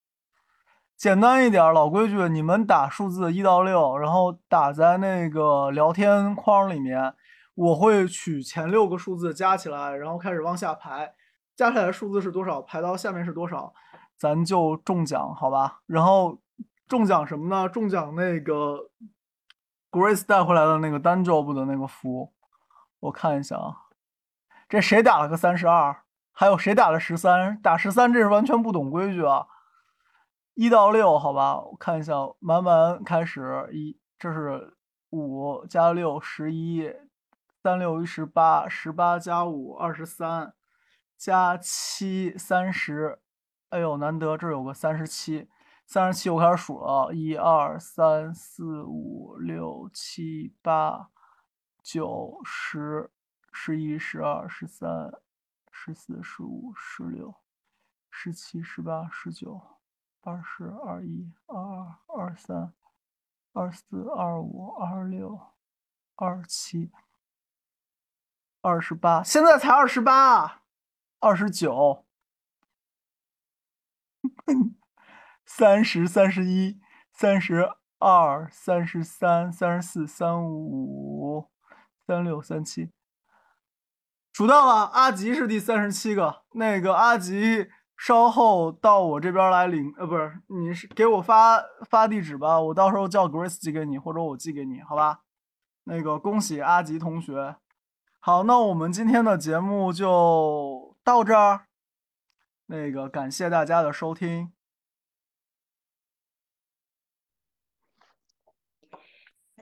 [0.97, 7.15] 简单一点，老规矩，你们打数字一到六，然后打在那个聊天框里面，
[7.55, 11.15] 我会取前六个数字加起来，然后开始往下排，
[11.55, 13.73] 加起来数字是多少，排到下面是多少。
[14.23, 16.39] 咱就中奖好吧，然后
[16.87, 17.69] 中奖什么呢？
[17.69, 18.89] 中奖那个
[19.91, 22.33] Grace 带回来的那个单 job 的那个符，
[23.01, 23.77] 我看一下啊，
[24.69, 26.05] 这谁打了个三十二？
[26.31, 27.61] 还有谁打了十三？
[27.61, 29.49] 打十三这是完全不懂规矩啊！
[30.55, 34.77] 一到六好吧，我看一下，满满开始一，这是
[35.11, 36.95] 五加六十一，
[37.61, 40.55] 三六一十八，十八加五二十三，
[41.19, 43.19] 加七三十。
[43.73, 45.49] 哎呦，难得这有个三十七，
[45.87, 51.09] 三十七我开始数了，一二三四五六七八
[51.83, 53.11] 九十
[53.51, 55.11] 十一十二十三
[55.71, 57.35] 十四十五十六
[58.11, 59.59] 十七十八十九
[60.21, 62.75] 二十二一二二二三
[63.55, 65.41] 二四二五二六
[66.17, 66.93] 二七
[68.61, 70.61] 二十八，现在才二十八，
[71.21, 72.05] 二十九。
[75.45, 76.81] 三十三十一，
[77.13, 77.69] 三十
[77.99, 81.51] 二，三十三，三十四，三五，
[82.07, 82.91] 三六，三七，
[84.33, 84.87] 数到了。
[84.87, 86.43] 阿吉是第三十七个。
[86.53, 95.21] 那个阿吉，稍后到我这边来领，呃，不是，你是给我发发地址吧，我到时候叫 Grace 寄给你，或者我寄给你，好吧？
[95.85, 97.57] 那个恭喜阿吉同学。
[98.21, 101.67] 好，那我们今天的节目就到这儿。
[102.73, 104.51] 那个，感谢大家的收听，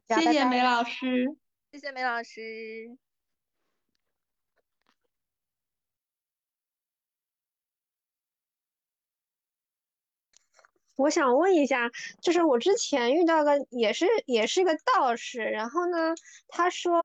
[0.07, 1.37] 谢谢梅老师，
[1.73, 2.97] 谢谢梅老师。
[10.95, 11.91] 我想问一下，
[12.23, 16.15] 就是我之前遇到个也是也是个道士，然后呢，
[16.47, 17.05] 他说